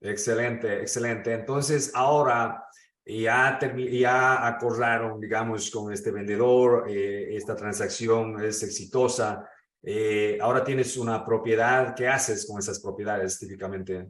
Excelente, 0.00 0.80
excelente. 0.80 1.32
Entonces, 1.32 1.92
ahora 1.94 2.64
ya, 3.06 3.58
ya 3.90 4.46
acordaron, 4.46 5.20
digamos, 5.20 5.70
con 5.70 5.92
este 5.92 6.10
vendedor, 6.10 6.90
eh, 6.90 7.34
esta 7.36 7.56
transacción 7.56 8.42
es 8.44 8.62
exitosa. 8.62 9.48
Eh, 9.90 10.36
ahora 10.42 10.62
tienes 10.62 10.98
una 10.98 11.24
propiedad, 11.24 11.94
¿qué 11.96 12.06
haces 12.06 12.46
con 12.46 12.58
esas 12.58 12.78
propiedades 12.78 13.38
típicamente? 13.38 14.08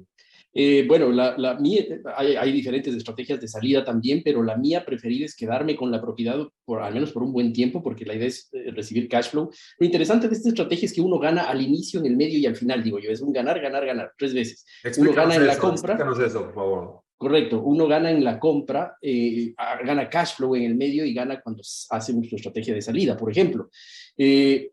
Eh, 0.53 0.85
bueno, 0.89 1.09
la, 1.13 1.39
la 1.39 1.55
mía, 1.55 1.85
hay, 2.17 2.35
hay, 2.35 2.51
diferentes 2.51 2.93
estrategias 2.97 3.41
de 3.41 3.47
salida 3.47 3.85
también, 3.85 4.23
pero 4.25 4.43
la 4.43 4.57
mía 4.57 4.85
preferida 4.85 5.25
es 5.25 5.37
quedarme 5.37 5.77
con 5.77 5.93
la 5.93 6.01
propiedad 6.01 6.37
por 6.65 6.83
al 6.83 6.95
menos 6.95 7.13
por 7.13 7.23
un 7.23 7.33
buen 7.33 7.53
tiempo, 7.53 7.81
porque 7.81 8.05
la 8.05 8.15
idea 8.15 8.27
es 8.27 8.51
recibir 8.75 9.09
cash 9.09 9.31
flow. 9.31 9.53
Lo 9.79 9.87
interesante 9.87 10.27
de 10.27 10.35
esta 10.35 10.49
estrategia 10.49 10.87
es 10.87 10.93
que 10.93 11.01
uno 11.01 11.17
gana 11.21 11.45
al 11.45 11.63
inicio, 11.63 12.01
en 12.01 12.07
el 12.07 12.17
medio 12.17 12.41
y 12.41 12.47
al 12.47 12.57
final, 12.57 12.83
digo 12.83 12.99
yo, 12.99 13.13
es 13.13 13.21
un 13.21 13.33
ganar, 13.33 13.61
ganar, 13.61 13.87
ganar, 13.87 14.11
tres 14.19 14.35
veces. 14.35 14.67
uno 14.99 15.13
gana 15.13 15.37
en 15.37 15.47
la 15.47 15.59
compra. 15.59 15.95
Explícanos 15.95 16.19
eso, 16.19 16.45
por 16.47 16.55
favor. 16.55 17.03
Correcto, 17.17 17.63
uno 17.63 17.87
gana 17.87 18.11
en 18.11 18.25
la 18.25 18.41
compra, 18.41 18.97
eh, 19.01 19.53
gana 19.85 20.11
cash 20.11 20.35
flow 20.37 20.57
en 20.57 20.65
el 20.65 20.75
medio 20.75 21.05
y 21.05 21.15
gana 21.15 21.41
cuando 21.41 21.63
hace 21.91 22.13
su 22.13 22.37
estrategia 22.37 22.75
de 22.75 22.83
salida, 22.83 23.17
por 23.17 23.31
ejemplo. 23.31 23.71
Eh, 24.17 24.71
eh, 24.71 24.73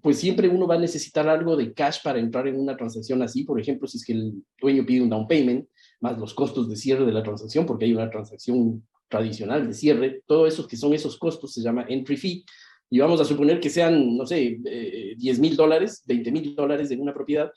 pues 0.00 0.18
siempre 0.18 0.48
uno 0.48 0.66
va 0.66 0.76
a 0.76 0.80
necesitar 0.80 1.28
algo 1.28 1.56
de 1.56 1.72
cash 1.72 1.98
para 2.02 2.18
entrar 2.18 2.46
en 2.46 2.58
una 2.58 2.76
transacción 2.76 3.22
así, 3.22 3.44
por 3.44 3.60
ejemplo, 3.60 3.88
si 3.88 3.98
es 3.98 4.04
que 4.04 4.12
el 4.12 4.34
dueño 4.60 4.86
pide 4.86 5.02
un 5.02 5.10
down 5.10 5.26
payment, 5.26 5.68
más 6.00 6.18
los 6.18 6.34
costos 6.34 6.68
de 6.68 6.76
cierre 6.76 7.04
de 7.04 7.12
la 7.12 7.22
transacción, 7.22 7.66
porque 7.66 7.84
hay 7.84 7.92
una 7.92 8.10
transacción 8.10 8.86
tradicional 9.08 9.66
de 9.66 9.74
cierre, 9.74 10.22
todo 10.26 10.46
eso 10.46 10.68
que 10.68 10.76
son 10.76 10.94
esos 10.94 11.18
costos 11.18 11.52
se 11.52 11.62
llama 11.62 11.84
entry 11.88 12.16
fee, 12.16 12.44
y 12.92 12.98
vamos 12.98 13.20
a 13.20 13.24
suponer 13.24 13.60
que 13.60 13.70
sean, 13.70 14.16
no 14.16 14.26
sé, 14.26 14.58
10 15.16 15.38
mil 15.38 15.56
dólares, 15.56 16.02
20 16.06 16.32
mil 16.32 16.54
dólares 16.54 16.90
en 16.90 17.00
una 17.00 17.14
propiedad, 17.14 17.50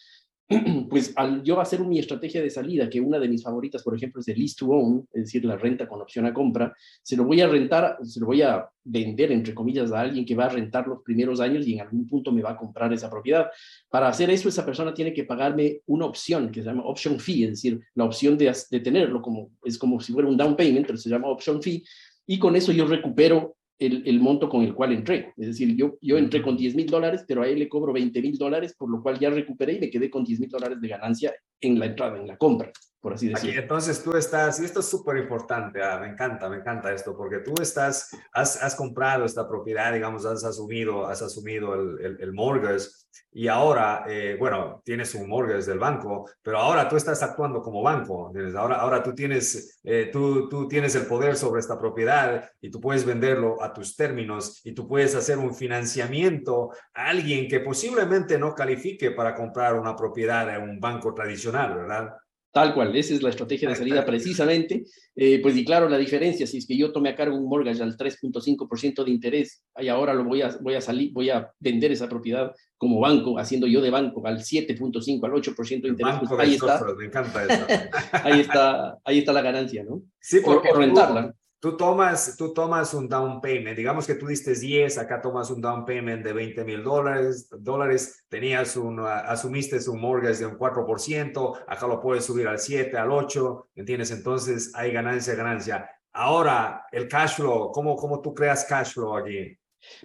pues 0.89 1.13
al 1.15 1.43
yo 1.43 1.59
hacer 1.59 1.79
mi 1.81 1.99
estrategia 1.99 2.41
de 2.41 2.49
salida, 2.49 2.89
que 2.89 2.99
una 2.99 3.19
de 3.19 3.29
mis 3.29 3.43
favoritas, 3.43 3.81
por 3.81 3.95
ejemplo, 3.95 4.21
es 4.21 4.27
el 4.27 4.37
lease 4.37 4.55
to 4.59 4.67
own, 4.67 5.07
es 5.13 5.23
decir, 5.23 5.45
la 5.45 5.57
renta 5.57 5.87
con 5.87 6.01
opción 6.01 6.25
a 6.25 6.33
compra, 6.33 6.75
se 7.01 7.15
lo 7.15 7.23
voy 7.23 7.41
a 7.41 7.47
rentar, 7.47 7.97
se 8.03 8.19
lo 8.19 8.25
voy 8.25 8.41
a 8.41 8.69
vender, 8.83 9.31
entre 9.31 9.53
comillas, 9.53 9.91
a 9.91 10.01
alguien 10.01 10.25
que 10.25 10.35
va 10.35 10.45
a 10.45 10.49
rentar 10.49 10.87
los 10.87 11.01
primeros 11.01 11.39
años 11.39 11.65
y 11.65 11.73
en 11.73 11.81
algún 11.81 12.07
punto 12.07 12.31
me 12.31 12.41
va 12.41 12.51
a 12.51 12.57
comprar 12.57 12.91
esa 12.91 13.09
propiedad. 13.09 13.49
Para 13.89 14.09
hacer 14.09 14.29
eso, 14.29 14.49
esa 14.49 14.65
persona 14.65 14.93
tiene 14.93 15.13
que 15.13 15.23
pagarme 15.23 15.81
una 15.85 16.05
opción 16.05 16.51
que 16.51 16.61
se 16.61 16.67
llama 16.67 16.83
option 16.85 17.19
fee, 17.19 17.45
es 17.45 17.49
decir, 17.51 17.79
la 17.95 18.03
opción 18.03 18.37
de, 18.37 18.53
de 18.69 18.79
tenerlo, 18.81 19.21
como, 19.21 19.51
es 19.63 19.77
como 19.77 19.99
si 20.01 20.11
fuera 20.11 20.27
un 20.27 20.37
down 20.37 20.55
payment, 20.55 20.85
pero 20.85 20.97
se 20.97 21.09
llama 21.09 21.29
option 21.29 21.61
fee, 21.61 21.83
y 22.25 22.37
con 22.39 22.55
eso 22.55 22.71
yo 22.71 22.85
recupero 22.85 23.55
el, 23.85 24.03
el, 24.05 24.19
monto 24.19 24.49
con 24.49 24.63
el 24.63 24.73
cual 24.73 24.93
entré. 24.93 25.33
Es 25.37 25.47
decir, 25.47 25.75
yo, 25.75 25.97
yo 26.01 26.17
entré 26.17 26.41
con 26.41 26.57
10 26.57 26.75
mil 26.75 26.87
dólares, 26.87 27.23
pero 27.27 27.41
a 27.41 27.47
él 27.47 27.59
le 27.59 27.69
cobro 27.69 27.93
20 27.93 28.21
mil 28.21 28.37
dólares, 28.37 28.75
por 28.77 28.89
lo 28.89 29.01
cual 29.01 29.19
ya 29.19 29.29
recuperé 29.29 29.73
y 29.73 29.79
me 29.79 29.89
quedé 29.89 30.09
con 30.09 30.23
10 30.23 30.39
mil 30.39 30.49
dólares 30.49 30.79
de 30.81 30.87
ganancia 30.87 31.33
en 31.63 31.79
la 31.79 31.87
entrada, 31.87 32.17
en 32.17 32.27
la 32.27 32.37
compra, 32.37 32.71
por 32.99 33.13
así 33.13 33.29
decirlo. 33.29 33.61
entonces 33.61 34.03
tú 34.03 34.15
estás, 34.15 34.59
y 34.59 34.65
esto 34.65 34.81
es 34.81 34.85
súper 34.87 35.17
importante, 35.17 35.81
ah, 35.83 35.97
me 35.99 36.07
encanta, 36.07 36.49
me 36.49 36.57
encanta 36.57 36.93
esto, 36.93 37.15
porque 37.15 37.39
tú 37.39 37.53
estás, 37.61 38.11
has, 38.33 38.61
has, 38.61 38.75
comprado 38.75 39.25
esta 39.25 39.47
propiedad, 39.47 39.93
digamos, 39.93 40.25
has 40.25 40.43
asumido, 40.43 41.07
has 41.07 41.21
asumido 41.21 41.73
el, 41.75 42.05
el, 42.05 42.17
el 42.21 42.33
mortgage 42.33 42.87
y 43.35 43.47
ahora, 43.47 44.05
eh, 44.07 44.35
bueno, 44.39 44.81
tienes 44.85 45.15
un 45.15 45.27
mortgage 45.27 45.65
del 45.65 45.79
banco, 45.79 46.29
pero 46.41 46.59
ahora 46.59 46.87
tú 46.87 46.95
estás 46.95 47.21
actuando 47.23 47.61
como 47.63 47.81
banco. 47.81 48.31
Ahora, 48.55 48.75
ahora 48.75 49.01
tú, 49.01 49.15
tienes, 49.15 49.79
eh, 49.83 50.09
tú, 50.11 50.47
tú 50.49 50.67
tienes 50.67 50.93
el 50.95 51.07
poder 51.07 51.35
sobre 51.35 51.59
esta 51.59 51.79
propiedad 51.79 52.47
y 52.61 52.69
tú 52.69 52.79
puedes 52.79 53.05
venderlo 53.05 53.61
a 53.63 53.73
tus 53.73 53.95
términos 53.95 54.61
y 54.63 54.73
tú 54.73 54.87
puedes 54.87 55.15
hacer 55.15 55.39
un 55.39 55.55
financiamiento 55.55 56.69
a 56.93 57.07
alguien 57.07 57.47
que 57.47 57.59
posiblemente 57.59 58.37
no 58.37 58.53
califique 58.53 59.11
para 59.11 59.33
comprar 59.33 59.79
una 59.79 59.95
propiedad 59.95 60.55
en 60.55 60.61
un 60.61 60.79
banco 60.79 61.13
tradicional, 61.13 61.52
¿verdad? 61.53 62.09
Tal 62.53 62.75
cual, 62.75 62.95
esa 62.95 63.15
es 63.15 63.23
la 63.23 63.29
estrategia 63.29 63.67
de 63.67 63.75
salida 63.75 64.05
precisamente. 64.05 64.83
Eh, 65.15 65.39
pues 65.41 65.57
y 65.57 65.65
claro, 65.65 65.89
la 65.89 65.97
diferencia, 65.97 66.45
si 66.45 66.59
es 66.59 66.67
que 66.67 66.77
yo 66.77 66.91
tome 66.91 67.09
a 67.09 67.15
cargo 67.15 67.35
un 67.35 67.49
mortgage 67.49 67.81
al 67.81 67.97
3.5% 67.97 69.03
de 69.03 69.09
interés 69.09 69.63
y 69.79 69.87
ahora 69.87 70.13
lo 70.13 70.23
voy 70.23 70.43
a, 70.43 70.55
voy 70.61 70.75
a 70.75 70.81
salir, 70.81 71.11
voy 71.13 71.31
a 71.31 71.51
vender 71.59 71.91
esa 71.91 72.07
propiedad 72.07 72.51
como 72.77 72.99
banco, 72.99 73.39
haciendo 73.39 73.65
yo 73.65 73.81
de 73.81 73.89
banco 73.89 74.27
al 74.27 74.37
7.5, 74.37 75.25
al 75.25 75.31
8% 75.31 75.81
de 75.81 75.87
interés, 75.87 76.15
pues 76.19 76.39
ahí 76.39 76.53
está. 76.53 76.79
me 76.95 77.05
encanta 77.05 77.43
eso. 77.43 77.65
ahí 78.23 78.39
está, 78.41 78.99
ahí 79.03 79.17
está 79.17 79.33
la 79.33 79.41
ganancia, 79.41 79.83
¿no? 79.83 80.03
Sí, 80.19 80.39
porque 80.43 80.71
rentarla 80.71 81.33
tú 81.63 81.77
tomas, 81.77 82.35
tú 82.35 82.53
tomas 82.53 82.93
un 82.93 83.07
down 83.07 83.39
payment, 83.39 83.77
digamos 83.77 84.05
que 84.05 84.15
tú 84.15 84.27
diste 84.27 84.53
10, 84.53 84.97
acá 84.97 85.21
tomas 85.21 85.49
un 85.49 85.61
down 85.61 85.85
payment 85.85 86.21
de 86.21 86.33
20 86.33 86.65
mil 86.65 86.83
dólares, 86.83 87.47
dólares, 87.57 88.25
tenías 88.27 88.75
un, 88.75 88.99
asumiste 88.99 89.79
un 89.89 90.01
mortgage 90.01 90.39
de 90.39 90.47
un 90.47 90.57
4%, 90.57 91.63
acá 91.65 91.87
lo 91.87 92.01
puedes 92.01 92.25
subir 92.25 92.49
al 92.49 92.59
7, 92.59 92.97
al 92.97 93.13
8, 93.13 93.69
¿entiendes? 93.75 94.11
Entonces 94.11 94.73
hay 94.75 94.91
ganancia, 94.91 95.35
ganancia. 95.35 95.89
Ahora, 96.11 96.85
el 96.91 97.07
cash 97.07 97.37
flow, 97.37 97.71
¿cómo, 97.71 97.95
cómo 97.95 98.19
tú 98.19 98.33
creas 98.33 98.65
cash 98.65 98.95
flow 98.95 99.15
aquí? 99.15 99.57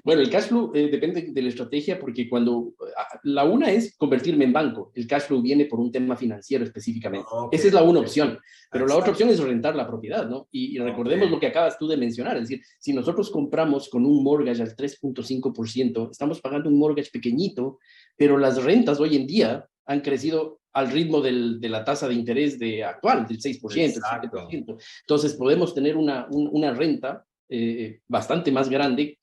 Bueno, 0.05 0.23
el 0.23 0.31
cash 0.31 0.45
flow 0.45 0.73
eh, 0.75 0.89
depende 0.91 1.23
de 1.31 1.43
la 1.43 1.49
estrategia 1.49 1.99
porque 1.99 2.29
cuando 2.29 2.75
ah, 2.97 3.19
la 3.25 3.45
una 3.45 3.71
es 3.71 3.97
convertirme 3.97 4.45
en 4.45 4.53
banco, 4.53 4.93
el 4.95 5.07
cash 5.07 5.23
flow 5.23 5.41
viene 5.41 5.67
por 5.67 5.81
un 5.81 5.93
tema 5.93 6.17
financiero 6.17 6.65
específicamente. 6.65 7.27
Esa 7.53 7.69
es 7.69 7.75
la 7.75 7.83
una 7.83 8.01
opción, 8.01 8.39
pero 8.71 8.87
la 8.87 8.97
otra 8.97 9.11
opción 9.11 9.29
es 9.29 9.41
rentar 9.41 9.75
la 9.77 9.87
propiedad, 9.87 10.29
¿no? 10.29 10.49
Y, 10.51 10.79
recordemos 10.79 11.31
lo 11.31 11.41
que 11.41 11.49
acabas 11.49 11.79
tú 11.79 11.87
de 11.87 11.97
mencionar, 11.97 12.37
es 12.37 12.43
decir, 12.49 12.63
si 12.79 12.93
nosotros 12.93 13.31
compramos 13.31 13.89
con 13.89 14.05
un 14.05 14.23
mortgage 14.23 14.63
al 14.63 14.77
3.5%, 14.77 16.11
estamos 16.11 16.41
pagando 16.41 16.69
un 16.69 16.79
mortgage 16.79 17.11
pequeñito, 17.11 17.79
pero 18.17 18.39
las 18.39 18.63
rentas 18.63 19.01
hoy 19.01 19.17
en 19.17 19.27
día 19.27 19.67
han 19.87 20.01
crecido 20.01 20.61
al 20.73 20.91
ritmo 20.91 21.21
del, 21.21 21.61
de 21.61 21.69
la 21.69 21.85
tasa 21.85 22.09
de 22.09 22.15
interés 22.15 22.59
de 22.59 22.85
actual, 22.85 23.27
del 23.27 23.39
6%, 23.39 23.77
el 23.77 23.95
7%. 23.95 24.77
Entonces 25.01 25.35
podemos 25.35 25.75
tener 25.75 25.97
una, 25.97 26.27
una 26.31 26.73
renta 26.73 27.25
eh, 27.49 28.01
bastante 28.07 28.53
más 28.53 28.69
grande 28.69 29.19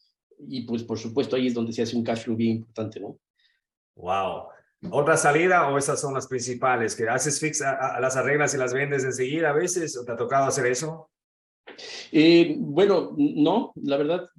y 0.48 0.62
pues 0.62 0.84
por 0.84 0.98
supuesto 0.98 1.36
ahí 1.36 1.48
es 1.48 1.54
donde 1.54 1.74
se 1.74 1.82
hace 1.82 1.96
un 1.96 2.04
cash 2.04 2.24
flow 2.24 2.36
bien 2.36 2.58
importante, 2.58 3.00
¿no? 3.00 3.18
Wow. 3.96 4.48
¿Otra 4.92 5.18
salida 5.18 5.70
o 5.70 5.78
esas 5.78 6.00
son 6.00 6.14
las 6.14 6.28
principales? 6.28 6.96
¿Que 6.96 7.08
haces 7.08 7.40
fix 7.40 7.62
a, 7.62 8.00
las 8.00 8.16
arreglas 8.16 8.54
y 8.54 8.58
las 8.58 8.74
vendes 8.74 9.04
enseguida 9.04 9.50
a 9.50 9.54
veces? 9.54 9.98
¿O 9.98 10.06
te 10.06 10.12
ha 10.12 10.18
tocado 10.18 10.46
hacer 10.46 10.68
eso? 10.68 11.10
Eh, 12.12 12.56
bueno, 12.58 13.16
no, 13.18 13.74
la 13.76 13.98
verdad, 13.98 14.30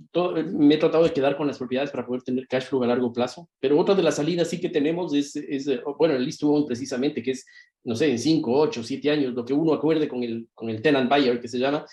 me 0.53 0.75
he 0.77 0.79
tratado 0.79 1.05
de 1.05 1.13
quedar 1.13 1.37
con 1.37 1.47
las 1.47 1.59
propiedades 1.59 1.91
para 1.91 2.07
poder 2.07 2.23
tener 2.23 2.47
cash 2.47 2.67
flow 2.67 2.85
a 2.85 2.87
largo 2.87 3.13
plazo, 3.13 3.49
pero 3.59 3.79
otra 3.79 3.95
de 3.95 4.03
las 4.03 4.17
salidas 4.17 4.49
sí 4.49 4.61
que 4.61 4.69
tenemos 4.69 5.13
es, 5.13 5.35
es 5.37 5.69
bueno, 5.99 6.15
el 6.15 6.25
list 6.25 6.43
one 6.45 6.65
precisamente, 6.67 7.23
que 7.23 7.33
es, 7.33 7.45
no 7.85 7.95
sé, 7.95 8.11
en 8.11 8.19
5, 8.19 8.51
8, 8.51 8.83
7 8.83 9.11
años, 9.11 9.35
lo 9.35 9.45
que 9.45 9.53
uno 9.53 9.75
acuerde 9.75 10.09
con 10.09 10.23
el, 10.23 10.49
con 10.55 10.71
el 10.71 10.81
tenant 10.81 11.11
buyer, 11.11 11.41
que 11.41 11.49
se 11.49 11.59
llama, 11.59 11.85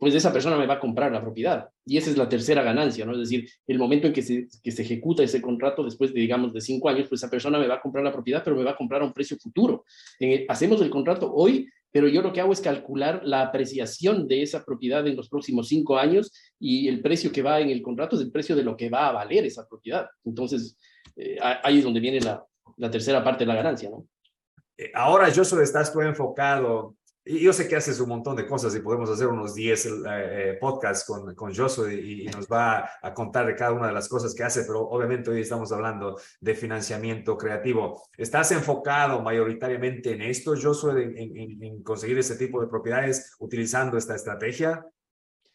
pues 0.00 0.14
esa 0.14 0.32
persona 0.32 0.56
me 0.56 0.66
va 0.66 0.74
a 0.74 0.80
comprar 0.80 1.12
la 1.12 1.20
propiedad. 1.20 1.68
Y 1.84 1.98
esa 1.98 2.08
es 2.08 2.16
la 2.16 2.26
tercera 2.26 2.62
ganancia, 2.62 3.04
¿no? 3.04 3.12
Es 3.12 3.18
decir, 3.18 3.46
el 3.66 3.78
momento 3.78 4.06
en 4.06 4.14
que 4.14 4.22
se, 4.22 4.48
que 4.62 4.70
se 4.70 4.80
ejecuta 4.80 5.22
ese 5.22 5.42
contrato 5.42 5.84
después 5.84 6.14
de, 6.14 6.20
digamos, 6.20 6.54
de 6.54 6.62
cinco 6.62 6.88
años, 6.88 7.06
pues 7.06 7.20
esa 7.20 7.30
persona 7.30 7.58
me 7.58 7.68
va 7.68 7.74
a 7.74 7.80
comprar 7.82 8.02
la 8.02 8.10
propiedad, 8.10 8.42
pero 8.42 8.56
me 8.56 8.64
va 8.64 8.70
a 8.70 8.76
comprar 8.76 9.02
a 9.02 9.04
un 9.04 9.12
precio 9.12 9.36
futuro. 9.36 9.84
hacemos 10.48 10.80
el 10.80 10.88
contrato 10.88 11.30
hoy, 11.30 11.68
pero 11.92 12.08
yo 12.08 12.22
lo 12.22 12.32
que 12.32 12.40
hago 12.40 12.54
es 12.54 12.62
calcular 12.62 13.20
la 13.24 13.42
apreciación 13.42 14.26
de 14.26 14.40
esa 14.40 14.64
propiedad 14.64 15.06
en 15.06 15.16
los 15.16 15.28
próximos 15.28 15.68
cinco 15.68 15.98
años 15.98 16.32
y 16.58 16.88
el 16.88 17.02
precio 17.02 17.30
que 17.30 17.42
va 17.42 17.60
en 17.60 17.68
el 17.68 17.82
contrato 17.82 18.16
es 18.16 18.22
el 18.22 18.32
precio 18.32 18.56
de 18.56 18.64
lo 18.64 18.78
que 18.78 18.88
va 18.88 19.08
a 19.08 19.12
valer 19.12 19.44
esa 19.44 19.68
propiedad. 19.68 20.08
Entonces, 20.24 20.78
eh, 21.14 21.36
ahí 21.62 21.76
es 21.76 21.84
donde 21.84 22.00
viene 22.00 22.20
la, 22.20 22.42
la 22.78 22.90
tercera 22.90 23.22
parte 23.22 23.40
de 23.40 23.48
la 23.48 23.56
ganancia, 23.56 23.90
¿no? 23.90 24.06
Eh, 24.80 24.90
ahora, 24.94 25.30
solo 25.30 25.60
estás 25.62 25.92
tú 25.92 26.00
enfocado 26.00 26.96
y 27.24 27.40
yo 27.40 27.52
sé 27.52 27.68
que 27.68 27.76
haces 27.76 28.00
un 28.00 28.08
montón 28.08 28.34
de 28.34 28.46
cosas 28.46 28.74
y 28.74 28.80
podemos 28.80 29.10
hacer 29.10 29.26
unos 29.26 29.54
10 29.54 29.86
eh, 29.86 29.90
eh, 30.06 30.58
podcasts 30.60 31.04
con, 31.06 31.34
con 31.34 31.54
Josué 31.54 31.94
y, 31.94 32.26
nos 32.28 32.46
va 32.46 32.88
a 33.02 33.12
contar 33.12 33.46
de 33.46 33.54
cada 33.54 33.72
una 33.72 33.88
de 33.88 33.92
las 33.92 34.08
cosas 34.08 34.34
que 34.34 34.42
hace, 34.42 34.64
pero 34.64 34.88
obviamente 34.88 35.30
hoy 35.30 35.40
estamos 35.40 35.70
hablando 35.72 36.18
de 36.40 36.54
financiamiento 36.54 37.36
creativo. 37.36 38.02
¿Estás 38.16 38.52
enfocado 38.52 39.20
mayoritariamente 39.20 40.12
en 40.12 40.22
esto, 40.22 40.54
Josué, 40.60 41.12
en, 41.16 41.62
en, 41.62 41.82
conseguir 41.82 42.18
ese 42.18 42.36
tipo 42.36 42.60
de 42.60 42.68
propiedades 42.68 43.34
utilizando 43.38 43.98
esta 43.98 44.14
estrategia? 44.14 44.86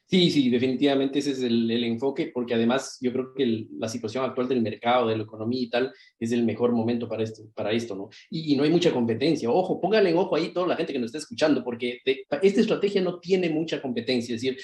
Sí, 0.07 0.29
sí, 0.29 0.49
definitivamente 0.51 1.17
ese 1.17 1.31
es 1.31 1.41
el, 1.41 1.83
enfoque, 1.83 2.29
porque 2.31 2.53
además 2.53 2.97
yo 3.01 3.11
creo 3.11 3.33
que 3.33 3.67
la 3.79 3.89
situación 3.89 4.23
actual 4.23 4.47
del 4.47 4.61
mercado, 4.61 5.07
de 5.07 5.17
la 5.17 5.23
economía 5.23 5.63
y 5.63 5.69
tal, 5.69 5.91
es 6.19 6.31
el 6.31 6.43
mejor 6.43 6.73
momento 6.73 7.09
para 7.09 7.23
esto, 7.23 7.43
para 7.55 7.71
esto 7.71 7.95
¿no? 7.95 8.09
Y, 8.29 8.55
no 8.55 8.63
hay 8.63 8.69
mucha 8.69 8.93
competencia. 8.93 9.49
Ojo, 9.49 9.81
póngale 9.81 10.11
en 10.11 10.17
ojo 10.17 10.35
ahí 10.35 10.53
toda 10.53 10.67
la 10.67 10.75
gente 10.75 10.93
que 10.93 10.99
nos 10.99 11.07
está 11.07 11.17
escuchando, 11.17 11.63
porque 11.63 12.01
esta 12.05 12.61
estrategia 12.61 13.01
no 13.01 13.19
tiene 13.19 13.49
mucha 13.49 13.81
competencia. 13.81 14.35
Es 14.35 14.41
decir, 14.41 14.57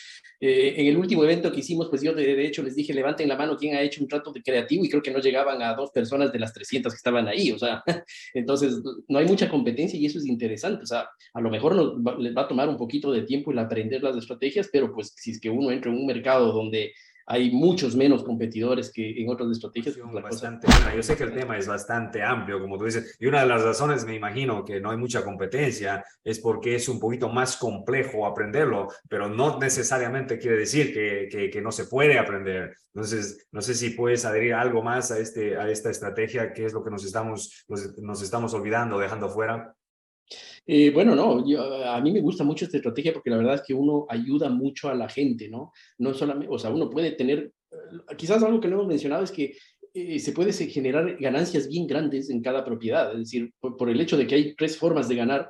eh, 0.43 0.73
en 0.75 0.88
el 0.88 0.97
último 0.97 1.23
evento 1.23 1.51
que 1.51 1.60
hicimos, 1.60 1.88
pues 1.88 2.01
yo 2.01 2.15
de, 2.15 2.43
hecho 2.43 2.63
les 2.63 2.75
dije, 2.75 2.95
levanten 2.95 3.30
la 3.30 3.38
mano 3.38 3.56
quién 3.56 3.75
ha 3.75 3.82
hecho 3.82 4.01
un 4.01 4.08
trato 4.08 4.32
de 4.32 4.41
creativo 4.41 4.84
y 4.84 4.89
creo 4.89 5.04
que 5.04 5.12
no 5.12 5.19
llegaban 5.19 5.62
a 5.62 5.75
dos 5.75 5.91
personas 5.91 6.32
de 6.32 6.39
las 6.39 6.51
300 6.51 6.91
que 6.91 6.97
estaban 6.97 7.27
ahí. 7.27 7.51
O 7.51 7.60
sea, 7.60 7.84
entonces 8.34 8.82
no 9.08 9.19
hay 9.19 9.27
mucha 9.27 9.47
competencia 9.47 9.99
y 9.99 10.08
eso 10.08 10.17
es 10.17 10.25
interesante. 10.25 10.82
O 10.82 10.88
sea, 10.88 11.08
a 11.36 11.41
lo 11.41 11.51
mejor 11.51 11.75
nos 11.75 12.19
les 12.19 12.36
va 12.36 12.41
a 12.41 12.47
tomar 12.47 12.67
un 12.69 12.77
poquito 12.77 13.12
de 13.12 13.21
tiempo 13.21 13.51
el 13.51 13.60
aprender 13.60 14.01
las 14.01 14.17
estrategias, 14.17 14.67
pero 14.73 14.91
pues 14.91 15.13
si 15.15 15.30
es 15.30 15.39
que 15.39 15.51
uno 15.51 15.69
entra 15.69 15.91
en 15.91 15.97
un 15.97 16.08
mercado 16.08 16.51
donde 16.51 16.91
hay 17.32 17.50
muchos 17.50 17.96
menos 17.96 18.26
competidores 18.26 18.91
que 18.91 19.22
en 19.22 19.30
otras 19.30 19.50
estrategias. 19.52 19.98
Pues 19.98 20.22
bastante, 20.22 20.67
Yo 20.94 21.02
sé 21.02 21.15
que 21.15 21.24
el 21.24 21.34
tema 21.34 21.58
es 21.58 21.65
bastante 21.65 22.22
amplio, 22.22 22.60
como 22.60 22.78
tú 22.78 22.84
dices, 22.84 23.15
y 23.22 23.26
una 23.26 23.39
de 23.39 23.48
las 23.48 23.63
razones, 23.63 24.06
me 24.06 24.13
imagino, 24.13 24.65
que 24.65 24.82
no 24.82 24.91
hay 24.91 24.98
mucha 24.98 25.24
competencia 25.24 26.04
es 26.26 26.39
porque 26.39 26.76
es 26.76 26.89
un 26.89 27.00
poquito 27.00 27.30
más 27.30 27.56
complejo 27.56 28.26
aprenderlo, 28.26 28.89
pero 29.08 29.30
no 29.30 29.58
necesariamente 29.60 30.38
quiere 30.38 30.58
decir 30.58 30.94
que, 30.94 31.30
que, 31.32 31.50
que 31.50 31.62
no 31.62 31.72
se 31.72 31.86
puede 31.86 32.20
aprender. 32.20 32.76
Entonces, 32.94 33.48
no 33.54 33.62
sé 33.62 33.76
si 33.76 33.91
puedes 33.91 34.26
adherir 34.26 34.54
algo 34.54 34.84
más 34.84 35.12
a, 35.12 35.20
este, 35.20 35.56
a 35.58 35.70
esta 35.70 35.89
estrategia, 35.89 36.52
que 36.52 36.65
es 36.65 36.74
lo 36.74 36.84
que 36.84 36.91
nos 36.91 37.06
estamos, 37.06 37.63
nos, 37.70 37.98
nos 38.00 38.22
estamos 38.22 38.54
olvidando, 38.54 39.00
dejando 39.00 39.30
fuera. 39.30 39.74
Eh, 40.65 40.91
bueno, 40.91 41.15
no, 41.15 41.44
a 41.86 42.02
mí 42.02 42.12
me 42.12 42.22
gusta 42.22 42.44
mucho 42.44 42.65
esta 42.65 42.78
estrategia 42.78 43.13
porque 43.13 43.30
la 43.30 43.38
verdad 43.38 43.56
es 43.56 43.63
que 43.63 43.74
uno 43.74 44.06
ayuda 44.10 44.50
mucho 44.50 44.89
a 44.89 44.96
la 44.96 45.10
gente, 45.10 45.50
¿no? 45.50 45.72
No 45.98 46.13
solamente, 46.13 46.54
o 46.54 46.60
sea, 46.60 46.70
uno 46.70 46.89
puede 46.89 47.12
tener, 47.12 47.52
eh, 47.72 48.15
quizás 48.17 48.44
algo 48.44 48.60
que 48.60 48.67
no 48.67 48.76
hemos 48.76 48.88
mencionado 48.88 49.24
es 49.24 49.32
que 49.32 49.56
eh, 49.94 50.20
se 50.20 50.32
puede 50.32 50.54
generar 50.54 51.17
ganancias 51.17 51.67
bien 51.67 51.88
grandes 51.88 52.30
en 52.30 52.41
cada 52.41 52.63
propiedad, 52.63 53.12
es 53.13 53.20
decir, 53.20 53.52
por, 53.60 53.89
el 53.89 54.00
hecho 54.00 54.17
de 54.17 54.28
que 54.28 54.36
hay 54.36 54.56
tres 54.56 54.78
formas 54.78 55.10
de 55.10 55.15
ganar, 55.15 55.50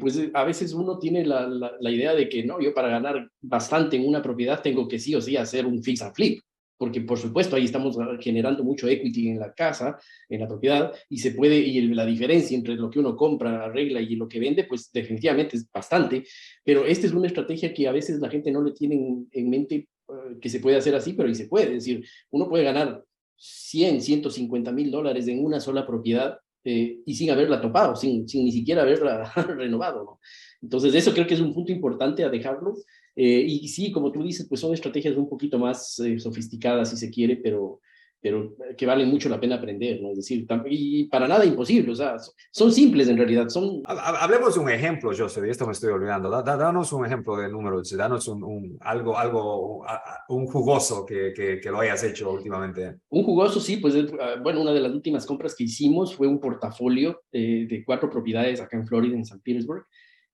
pues 0.00 0.20
a 0.34 0.42
veces 0.42 0.72
uno 0.72 0.98
tiene 0.98 1.24
la, 1.24 1.46
la, 1.46 1.90
idea 1.92 2.12
de 2.12 2.28
que 2.28 2.42
no, 2.42 2.60
yo 2.60 2.74
para 2.74 2.88
ganar 2.88 3.30
bastante 3.40 3.94
en 3.94 4.08
una 4.08 4.20
propiedad 4.20 4.60
tengo 4.60 4.88
que 4.88 4.98
sí 4.98 5.14
o 5.14 5.20
sí 5.20 5.36
hacer 5.36 5.66
un 5.66 5.84
fix 5.84 6.02
and 6.02 6.16
flip, 6.16 6.40
porque 6.78 7.00
por 7.00 7.18
supuesto 7.18 7.56
ahí 7.56 7.64
estamos 7.64 7.96
generando 8.20 8.62
mucho 8.62 8.88
equity 8.88 9.28
en 9.28 9.40
la 9.40 9.52
casa, 9.52 9.98
en 10.28 10.40
la 10.40 10.48
propiedad, 10.48 10.92
y 11.10 11.18
se 11.18 11.32
puede, 11.32 11.58
y 11.58 11.80
la 11.88 12.06
diferencia 12.06 12.56
entre 12.56 12.76
lo 12.76 12.88
que 12.88 13.00
uno 13.00 13.16
compra, 13.16 13.64
arregla 13.64 14.00
y 14.00 14.14
lo 14.14 14.28
que 14.28 14.38
vende, 14.38 14.64
pues 14.64 14.90
definitivamente 14.92 15.56
es 15.56 15.70
bastante, 15.70 16.24
pero 16.64 16.86
esta 16.86 17.06
es 17.06 17.12
una 17.12 17.26
estrategia 17.26 17.74
que 17.74 17.88
a 17.88 17.92
veces 17.92 18.20
la 18.20 18.30
gente 18.30 18.52
no 18.52 18.62
le 18.62 18.72
tiene 18.72 19.26
en, 19.32 19.50
mente 19.50 19.88
eh, 20.08 20.38
que 20.40 20.48
se 20.48 20.60
puede 20.60 20.76
hacer 20.76 20.94
así, 20.94 21.12
pero 21.12 21.28
ahí 21.28 21.34
se 21.34 21.48
puede, 21.48 21.66
es 21.66 21.84
decir, 21.84 22.06
uno 22.30 22.48
puede 22.48 22.64
ganar 22.64 23.04
100, 23.36 24.00
150 24.00 24.72
mil 24.72 24.90
dólares 24.90 25.26
en 25.28 25.44
una 25.44 25.60
sola 25.60 25.86
propiedad 25.86 26.38
eh, 26.64 27.00
y 27.04 27.14
sin 27.14 27.30
haberla 27.30 27.60
topado, 27.60 27.96
sin, 27.96 28.28
sin 28.28 28.44
ni 28.44 28.52
siquiera 28.52 28.82
haberla 28.82 29.24
renovado, 29.56 30.04
¿no? 30.04 30.20
Entonces, 30.62 30.94
eso 30.94 31.12
creo 31.12 31.26
que 31.26 31.34
es 31.34 31.40
un 31.40 31.54
punto 31.54 31.72
importante 31.72 32.24
a 32.24 32.28
dejarlo. 32.28 32.74
Eh, 33.14 33.44
y 33.46 33.68
sí, 33.68 33.90
como 33.90 34.12
tú 34.12 34.22
dices, 34.22 34.46
pues 34.48 34.60
son 34.60 34.74
estrategias 34.74 35.16
un 35.16 35.28
poquito 35.28 35.58
más 35.58 35.98
eh, 36.00 36.18
sofisticadas, 36.18 36.90
si 36.90 36.96
se 36.96 37.10
quiere, 37.10 37.36
pero, 37.36 37.80
pero 38.20 38.54
que 38.76 38.86
valen 38.86 39.08
mucho 39.08 39.28
la 39.28 39.40
pena 39.40 39.56
aprender, 39.56 40.00
¿no? 40.00 40.10
Es 40.10 40.18
decir, 40.18 40.46
y 40.66 41.04
para 41.04 41.28
nada 41.28 41.44
imposible, 41.44 41.92
o 41.92 41.94
sea, 41.94 42.16
son 42.52 42.72
simples 42.72 43.08
en 43.08 43.16
realidad, 43.16 43.48
son... 43.48 43.82
Hablemos 43.86 44.54
de 44.54 44.60
un 44.60 44.70
ejemplo, 44.70 45.10
José, 45.16 45.40
de 45.40 45.50
esto 45.50 45.66
me 45.66 45.72
estoy 45.72 45.90
olvidando, 45.90 46.30
danos 46.30 46.92
un 46.92 47.06
ejemplo 47.06 47.36
de 47.36 47.48
números, 47.48 47.90
danos 47.96 48.26
un, 48.28 48.42
un, 48.42 48.78
algo, 48.80 49.16
algo, 49.16 49.84
un 50.28 50.46
jugoso 50.46 51.06
que, 51.06 51.32
que, 51.34 51.60
que, 51.60 51.70
lo 51.70 51.80
hayas 51.80 52.02
hecho 52.04 52.32
últimamente. 52.32 52.98
Un 53.08 53.24
jugoso, 53.24 53.60
sí, 53.60 53.76
pues, 53.76 53.94
ah, 54.20 54.36
bueno, 54.42 54.62
una 54.62 54.72
de 54.72 54.80
las 54.80 54.92
últimas 54.92 55.24
compras 55.26 55.54
que 55.54 55.64
hicimos 55.64 56.14
fue 56.14 56.26
un 56.26 56.40
portafolio 56.40 57.22
eh, 57.32 57.66
de 57.68 57.84
cuatro 57.84 58.10
propiedades 58.10 58.60
acá 58.60 58.76
en 58.76 58.86
Florida, 58.86 59.16
en 59.16 59.24
San 59.24 59.40
Petersburg, 59.40 59.84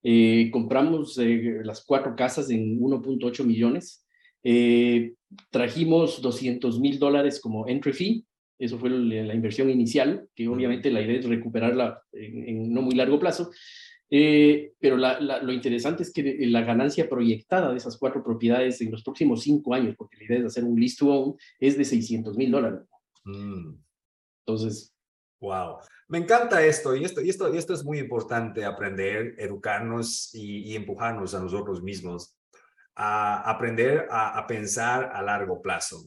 eh, 0.07 0.51
compramos 0.51 1.17
eh, 1.17 1.61
las 1.63 1.83
cuatro 1.83 2.15
casas 2.15 2.51
en 2.51 2.79
1.8 2.79 3.43
millones. 3.43 4.05
Eh, 4.43 5.15
trajimos 5.49 6.21
200 6.21 6.79
mil 6.79 6.99
dólares 6.99 7.41
como 7.41 7.67
entry 7.67 7.91
fee. 7.91 8.25
Eso 8.59 8.77
fue 8.77 8.91
la 8.91 9.33
inversión 9.33 9.67
inicial, 9.67 10.29
que 10.35 10.47
obviamente 10.47 10.91
la 10.91 11.01
idea 11.01 11.19
es 11.19 11.25
recuperarla 11.25 12.03
en, 12.13 12.71
no 12.71 12.83
muy 12.83 12.93
largo 12.93 13.19
plazo. 13.19 13.49
pero 14.07 14.95
lo 14.95 15.51
interesante 15.51 16.03
es 16.03 16.13
que 16.13 16.37
la 16.47 16.61
ganancia 16.61 17.09
proyectada 17.09 17.71
de 17.71 17.77
esas 17.77 17.97
cuatro 17.97 18.23
propiedades 18.23 18.79
en 18.81 18.91
los 18.91 19.03
próximos 19.03 19.41
cinco 19.41 19.73
años, 19.73 19.95
porque 19.97 20.17
la 20.17 20.25
idea 20.25 20.37
es 20.37 20.45
hacer 20.45 20.63
un 20.65 20.79
list 20.79 20.99
to 20.99 21.07
own, 21.07 21.35
es 21.59 21.79
de 21.79 21.83
600 21.83 22.37
mil 22.37 22.51
dólares. 22.51 22.81
Mm. 23.23 23.73
Entonces. 24.45 24.93
Wow. 25.41 25.79
Me 26.07 26.19
encanta 26.19 26.63
esto 26.63 26.95
y 26.95 27.03
esto, 27.03 27.21
y 27.21 27.29
esto, 27.29 27.53
y 27.53 27.57
esto 27.57 27.73
es 27.73 27.83
muy 27.83 27.97
importante, 27.97 28.63
aprender, 28.63 29.35
educarnos 29.39 30.29
y, 30.33 30.75
empujarnos 30.75 31.33
a 31.33 31.39
nosotros 31.39 31.81
mismos 31.81 32.37
a 32.95 33.49
aprender 33.49 34.07
a, 34.09 34.37
a, 34.37 34.47
pensar 34.47 35.11
a 35.13 35.21
largo 35.23 35.61
plazo. 35.61 36.05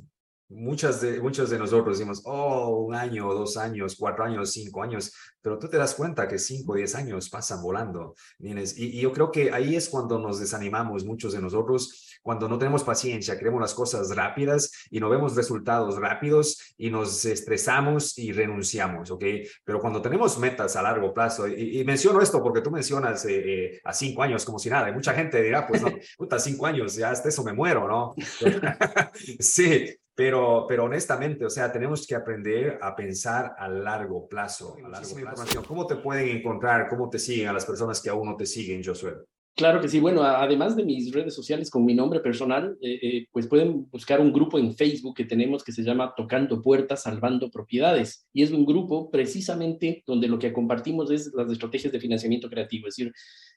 Muchas 0.48 1.00
de, 1.00 1.20
muchos 1.20 1.50
de 1.50 1.58
nosotros 1.58 1.98
decimos, 1.98 2.22
oh, 2.24 2.84
un 2.86 2.94
año, 2.94 3.32
dos 3.34 3.56
años, 3.56 3.96
cuatro 3.98 4.24
años, 4.24 4.50
cinco 4.52 4.82
años, 4.82 5.12
pero 5.42 5.58
tú 5.58 5.68
te 5.68 5.76
das 5.76 5.94
cuenta 5.94 6.26
que 6.26 6.38
cinco 6.38 6.74
diez 6.74 6.94
años 6.94 7.28
pasan 7.28 7.62
volando. 7.62 8.14
Y, 8.38 8.52
y 8.76 9.00
yo 9.00 9.12
creo 9.12 9.30
que 9.30 9.52
ahí 9.52 9.76
es 9.76 9.88
cuando 9.88 10.18
nos 10.18 10.40
desanimamos 10.40 11.04
muchos 11.04 11.32
de 11.32 11.40
nosotros 11.40 12.08
cuando 12.22 12.48
no 12.48 12.58
tenemos 12.58 12.84
paciencia, 12.84 13.38
queremos 13.38 13.60
las 13.60 13.74
cosas 13.74 14.14
rápidas 14.14 14.70
y 14.90 15.00
no 15.00 15.08
vemos 15.08 15.36
resultados 15.36 15.96
rápidos 15.96 16.74
y 16.76 16.90
nos 16.90 17.24
estresamos 17.24 18.18
y 18.18 18.32
renunciamos, 18.32 19.10
¿ok? 19.10 19.24
Pero 19.64 19.80
cuando 19.80 20.02
tenemos 20.02 20.38
metas 20.38 20.76
a 20.76 20.82
largo 20.82 21.12
plazo, 21.14 21.48
y, 21.48 21.82
menciono 21.84 22.20
esto 22.20 22.42
porque 22.42 22.60
tú 22.60 22.70
mencionas 22.70 23.24
eh, 23.24 23.42
eh, 23.46 23.80
a 23.84 23.92
cinco 23.92 24.22
años 24.22 24.44
como 24.44 24.58
si 24.58 24.68
nada, 24.68 24.88
y 24.88 24.92
mucha 24.92 25.14
gente 25.14 25.42
dirá, 25.42 25.66
pues 25.66 25.82
no, 25.82 25.88
puta, 26.16 26.38
cinco 26.38 26.66
años, 26.66 26.96
ya 26.96 27.10
hasta 27.10 27.28
eso 27.28 27.42
me 27.44 27.52
muero, 27.52 27.88
¿no? 27.88 28.14
sí, 29.40 29.86
pero, 30.18 30.66
pero 30.66 30.82
honestamente, 30.82 31.44
o 31.44 31.48
sea, 31.48 31.70
tenemos 31.70 32.04
que 32.04 32.16
aprender 32.16 32.76
a 32.82 32.96
pensar 32.96 33.54
a 33.56 33.68
largo 33.68 34.28
plazo. 34.28 34.76
A 34.84 34.88
largo 34.88 35.14
plazo. 35.14 35.62
¿Cómo 35.62 35.86
te 35.86 35.94
pueden 35.94 36.36
encontrar? 36.36 36.88
¿Cómo 36.88 37.08
te 37.08 37.20
siguen 37.20 37.46
a 37.46 37.52
las 37.52 37.64
personas 37.64 38.00
que 38.02 38.10
aún 38.10 38.26
no 38.26 38.34
te 38.34 38.44
siguen, 38.44 38.82
Josué? 38.82 39.14
Claro 39.58 39.80
que 39.80 39.88
sí. 39.88 39.98
Bueno, 39.98 40.22
además 40.22 40.76
de 40.76 40.84
mis 40.84 41.12
redes 41.12 41.34
sociales 41.34 41.68
con 41.68 41.84
mi 41.84 41.92
nombre 41.92 42.20
personal, 42.20 42.78
eh, 42.80 43.00
eh, 43.02 43.26
pues 43.32 43.48
pueden 43.48 43.90
buscar 43.90 44.20
un 44.20 44.32
grupo 44.32 44.56
en 44.56 44.72
Facebook 44.72 45.16
que 45.16 45.24
tenemos 45.24 45.64
que 45.64 45.72
se 45.72 45.82
llama 45.82 46.14
Tocando 46.16 46.62
Puertas, 46.62 47.02
Salvando 47.02 47.50
Propiedades. 47.50 48.28
Y 48.32 48.44
es 48.44 48.52
un 48.52 48.64
grupo 48.64 49.10
precisamente 49.10 50.04
donde 50.06 50.28
lo 50.28 50.38
que 50.38 50.52
compartimos 50.52 51.10
es 51.10 51.32
las 51.34 51.50
estrategias 51.50 51.92
de 51.92 51.98
financiamiento 51.98 52.48
creativo. 52.48 52.86
Es 52.86 52.94
decir, 52.94 53.12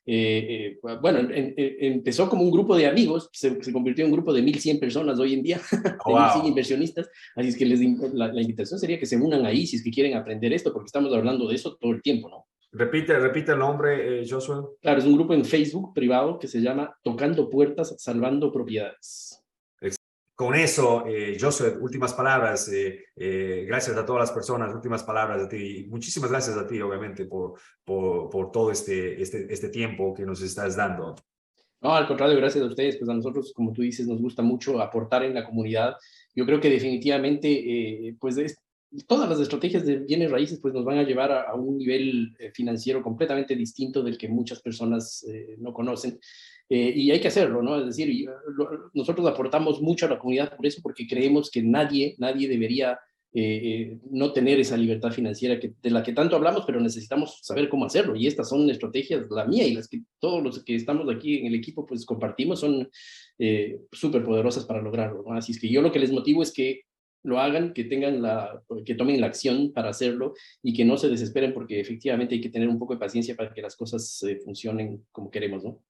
eh, 0.08 0.80
bueno, 1.04 1.20
empezó 1.30 2.28
como 2.28 2.42
un 2.42 2.52
grupo 2.52 2.76
de 2.76 2.88
amigos, 2.88 3.30
se, 3.32 3.60
convirtió 3.72 4.04
en 4.04 4.10
un 4.10 4.18
grupo 4.18 4.34
de 4.34 4.42
1.100 4.42 4.80
personas 4.80 5.20
hoy 5.20 5.36
en 5.36 5.44
día, 5.44 5.62
de 5.72 5.98
1.100 6.00 6.48
inversionistas. 6.48 7.12
Así 7.36 7.50
es 7.50 7.56
que 7.56 7.66
les, 7.68 7.80
la, 8.12 8.34
la 8.34 8.42
invitación 8.42 8.80
sería 8.80 8.98
que 8.98 9.06
se 9.06 9.18
unan 9.18 9.46
ahí 9.46 9.68
si 9.68 9.76
es 9.76 9.84
que 9.84 9.92
quieren 9.92 10.18
aprender 10.18 10.52
esto, 10.52 10.74
porque 10.74 10.88
estamos 10.88 11.14
hablando 11.14 11.48
de 11.48 11.54
eso 11.54 11.78
todo 11.80 11.92
el 11.92 12.02
tiempo, 12.02 12.28
¿no? 12.28 12.48
Repite, 12.74 13.20
repite 13.20 13.52
el 13.52 13.60
nombre, 13.60 14.22
eh, 14.22 14.26
Joshua. 14.28 14.70
Claro, 14.82 15.00
es 15.00 15.06
un 15.06 15.14
grupo 15.14 15.34
en 15.34 15.44
Facebook 15.44 15.94
privado 15.94 16.40
que 16.40 16.48
se 16.48 16.62
llama 16.62 16.98
Tocando 17.04 17.50
Puertas, 17.50 17.96
Salvando 17.98 18.52
Propiedades. 18.52 19.42
Con 20.42 20.56
eso, 20.56 21.06
eh, 21.06 21.38
Joshua, 21.40 21.78
últimas 21.80 22.16
palabras. 22.16 22.68
Eh, 22.70 23.06
eh, 23.16 23.64
gracias 23.68 23.96
a 23.96 24.04
todas 24.04 24.22
las 24.22 24.32
personas, 24.32 24.74
últimas 24.74 25.04
palabras 25.04 25.44
a 25.44 25.48
ti. 25.48 25.86
Muchísimas 25.88 26.32
gracias 26.32 26.58
a 26.58 26.66
ti, 26.66 26.82
obviamente, 26.82 27.26
por, 27.26 27.60
por, 27.86 28.28
por 28.28 28.52
todo 28.52 28.72
este, 28.72 29.22
este, 29.22 29.46
este 29.54 29.70
tiempo 29.70 30.16
que 30.16 30.26
nos 30.26 30.42
estás 30.42 30.76
dando. 30.76 31.14
No, 31.80 31.94
al 31.94 32.08
contrario, 32.08 32.38
gracias 32.38 32.64
a 32.64 32.68
ustedes. 32.68 32.98
Pues 32.98 33.08
a 33.08 33.14
nosotros, 33.14 33.54
como 33.54 33.72
tú 33.72 33.84
dices, 33.84 34.08
nos 34.08 34.20
gusta 34.20 34.42
mucho 34.42 34.82
aportar 34.82 35.24
en 35.24 35.36
la 35.36 35.46
comunidad. 35.46 35.96
Yo 36.34 36.44
creo 36.48 36.60
que 36.60 36.72
definitivamente, 36.72 38.16
pues 38.20 38.38
todas 39.08 39.30
las 39.30 39.40
estrategias 39.40 39.86
de 39.86 39.98
bienes 39.98 40.32
raíces 40.32 40.60
pues 40.60 40.74
nos 40.74 40.84
van 40.84 40.98
a 40.98 41.04
llevar 41.04 41.32
a, 41.32 41.54
un 41.56 41.78
nivel 41.78 42.36
eh, 42.40 42.52
financiero 42.54 43.02
completamente 43.02 43.56
distinto 43.56 44.04
del 44.04 44.18
que 44.18 44.28
muchas 44.28 44.62
personas 44.62 45.26
eh, 45.28 45.56
no 45.60 45.74
conocen. 45.74 46.20
Eh, 46.70 46.94
y 46.96 47.12
hay 47.12 47.20
que 47.20 47.28
hacerlo, 47.28 47.62
¿no? 47.62 47.80
Es 47.80 47.86
decir, 47.86 48.30
nosotros 48.94 49.28
aportamos 49.28 49.82
mucho 49.82 50.06
a 50.06 50.10
la 50.10 50.20
comunidad 50.20 50.56
por 50.56 50.66
eso, 50.66 50.82
porque 50.82 51.06
creemos 51.06 51.52
que 51.52 51.62
nadie, 51.62 52.16
nadie 52.18 52.48
debería 52.48 52.98
no 54.12 54.34
tener 54.34 54.60
esa 54.60 54.76
libertad 54.76 55.10
financiera 55.12 55.58
que, 55.58 55.74
de 55.82 55.90
la 55.90 56.04
que 56.04 56.12
tanto 56.12 56.36
hablamos, 56.36 56.66
pero 56.66 56.82
necesitamos 56.82 57.40
saber 57.42 57.70
cómo 57.70 57.86
hacerlo. 57.86 58.14
Y 58.14 58.28
estas 58.28 58.50
son 58.50 58.70
estrategias, 58.70 59.30
la 59.30 59.46
mía 59.46 59.66
y 59.66 59.74
las 59.74 59.88
que 59.88 60.02
todos 60.20 60.44
los 60.44 60.62
que 60.66 60.76
estamos 60.76 61.10
aquí 61.10 61.38
en 61.38 61.46
el 61.48 61.56
equipo 61.56 61.86
pues 61.86 62.06
compartimos, 62.06 62.60
son 62.60 62.90
súper 63.92 64.24
poderosas 64.24 64.66
para 64.66 64.82
lograrlo. 64.82 65.24
¿no? 65.26 65.34
Así 65.34 65.54
es 65.54 65.60
que 65.62 65.70
yo 65.70 65.82
lo 65.82 65.94
que 65.94 66.00
les 66.00 66.12
motivo 66.12 66.44
es 66.44 66.52
que 66.52 66.82
lo 67.24 67.40
hagan, 67.40 67.74
que 67.74 67.84
tengan 67.84 68.22
la, 68.22 68.64
que 68.86 68.96
tomen 68.96 69.22
la 69.22 69.28
acción 69.28 69.72
para 69.74 69.90
hacerlo 69.90 70.34
y 70.64 70.74
que 70.74 70.86
no 70.86 70.98
se 70.98 71.10
desesperen 71.10 71.54
porque 71.54 71.80
efectivamente 71.80 72.36
hay 72.36 72.42
que 72.42 72.50
tener 72.50 72.68
un 72.68 72.80
poco 72.80 72.94
de 72.94 73.00
paciencia 73.00 73.36
para 73.36 73.54
que 73.54 73.62
las 73.62 73.76
cosas 73.76 74.24
eh, 74.24 74.40
funcionen 74.44 75.06
como 75.12 75.30
queremos, 75.30 75.64
¿no? 75.64 75.82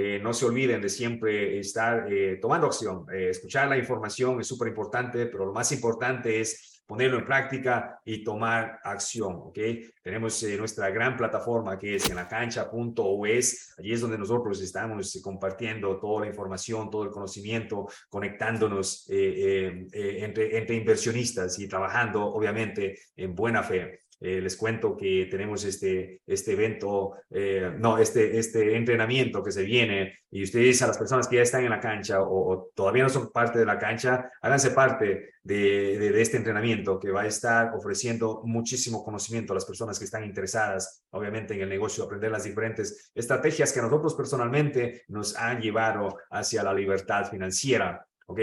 eh, 0.00 0.20
no 0.22 0.32
se 0.32 0.46
olviden 0.46 0.80
de 0.80 0.88
siempre 0.88 1.58
estar 1.58 2.12
eh, 2.12 2.38
tomando 2.40 2.68
acción. 2.68 3.04
Escuchar 3.12 3.68
la 3.68 3.76
información 3.76 4.40
es 4.40 4.46
súper 4.46 4.68
importante, 4.68 5.26
pero 5.26 5.46
lo 5.46 5.52
más 5.52 5.72
importante 5.72 6.40
es 6.40 6.77
ponerlo 6.88 7.18
en 7.18 7.26
práctica 7.26 8.00
y 8.02 8.24
tomar 8.24 8.80
acción, 8.82 9.34
¿ok? 9.36 9.58
Tenemos 10.02 10.42
nuestra 10.58 10.88
gran 10.88 11.18
plataforma 11.18 11.78
que 11.78 11.96
es 11.96 12.08
en 12.08 12.16
la 12.16 12.26
cancha.us, 12.26 13.74
allí 13.78 13.92
es 13.92 14.00
donde 14.00 14.16
nosotros 14.16 14.58
estamos 14.62 15.20
compartiendo 15.22 16.00
toda 16.00 16.22
la 16.22 16.28
información, 16.28 16.88
todo 16.88 17.04
el 17.04 17.10
conocimiento, 17.10 17.86
conectándonos 18.08 19.06
entre, 19.10 20.56
entre 20.56 20.76
inversionistas 20.76 21.58
y 21.58 21.68
trabajando 21.68 22.24
obviamente 22.24 22.98
en 23.14 23.34
buena 23.34 23.62
fe. 23.62 24.07
Eh, 24.20 24.40
les 24.40 24.56
cuento 24.56 24.96
que 24.96 25.28
tenemos 25.30 25.64
este, 25.64 26.22
este 26.26 26.52
evento, 26.52 27.14
eh, 27.30 27.72
no, 27.78 27.98
este, 27.98 28.36
este 28.36 28.76
entrenamiento 28.76 29.44
que 29.44 29.52
se 29.52 29.62
viene 29.62 30.18
y 30.28 30.42
ustedes 30.42 30.82
a 30.82 30.88
las 30.88 30.98
personas 30.98 31.28
que 31.28 31.36
ya 31.36 31.42
están 31.42 31.62
en 31.62 31.70
la 31.70 31.78
cancha 31.78 32.22
o, 32.22 32.70
todavía 32.74 33.04
no 33.04 33.10
son 33.10 33.30
parte 33.30 33.60
de 33.60 33.64
la 33.64 33.78
cancha, 33.78 34.28
háganse 34.42 34.72
parte 34.72 35.34
de, 35.42 35.98
de, 35.98 36.20
este 36.20 36.36
entrenamiento 36.36 36.98
que 36.98 37.12
va 37.12 37.22
a 37.22 37.26
estar 37.26 37.72
ofreciendo 37.74 38.42
muchísimo 38.44 39.04
conocimiento 39.04 39.52
a 39.52 39.54
las 39.54 39.64
personas 39.64 39.98
que 39.98 40.06
están 40.06 40.24
interesadas, 40.24 41.04
obviamente, 41.10 41.54
en 41.54 41.60
el 41.60 41.68
negocio, 41.68 42.02
aprender 42.02 42.32
las 42.32 42.44
diferentes 42.44 43.12
estrategias 43.14 43.72
que 43.72 43.78
a 43.78 43.84
nosotros 43.84 44.14
personalmente 44.16 45.04
nos 45.08 45.36
han 45.36 45.60
llevado 45.60 46.18
hacia 46.30 46.64
la 46.64 46.74
libertad 46.74 47.30
financiera. 47.30 48.04
¿ok? 48.26 48.40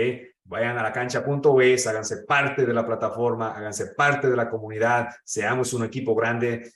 Vayan 0.47 0.77
a 0.77 0.83
la 0.83 0.91
cancha.es, 0.91 1.87
háganse 1.87 2.17
parte 2.17 2.67
de 2.67 2.73
la 2.73 2.85
plataforma, 2.85 3.55
háganse 3.55 3.87
parte 3.87 4.29
de 4.29 4.35
la 4.35 4.47
comunidad, 4.47 5.09
seamos 5.23 5.73
un 5.73 5.85
equipo 5.85 6.13
grande. 6.13 6.71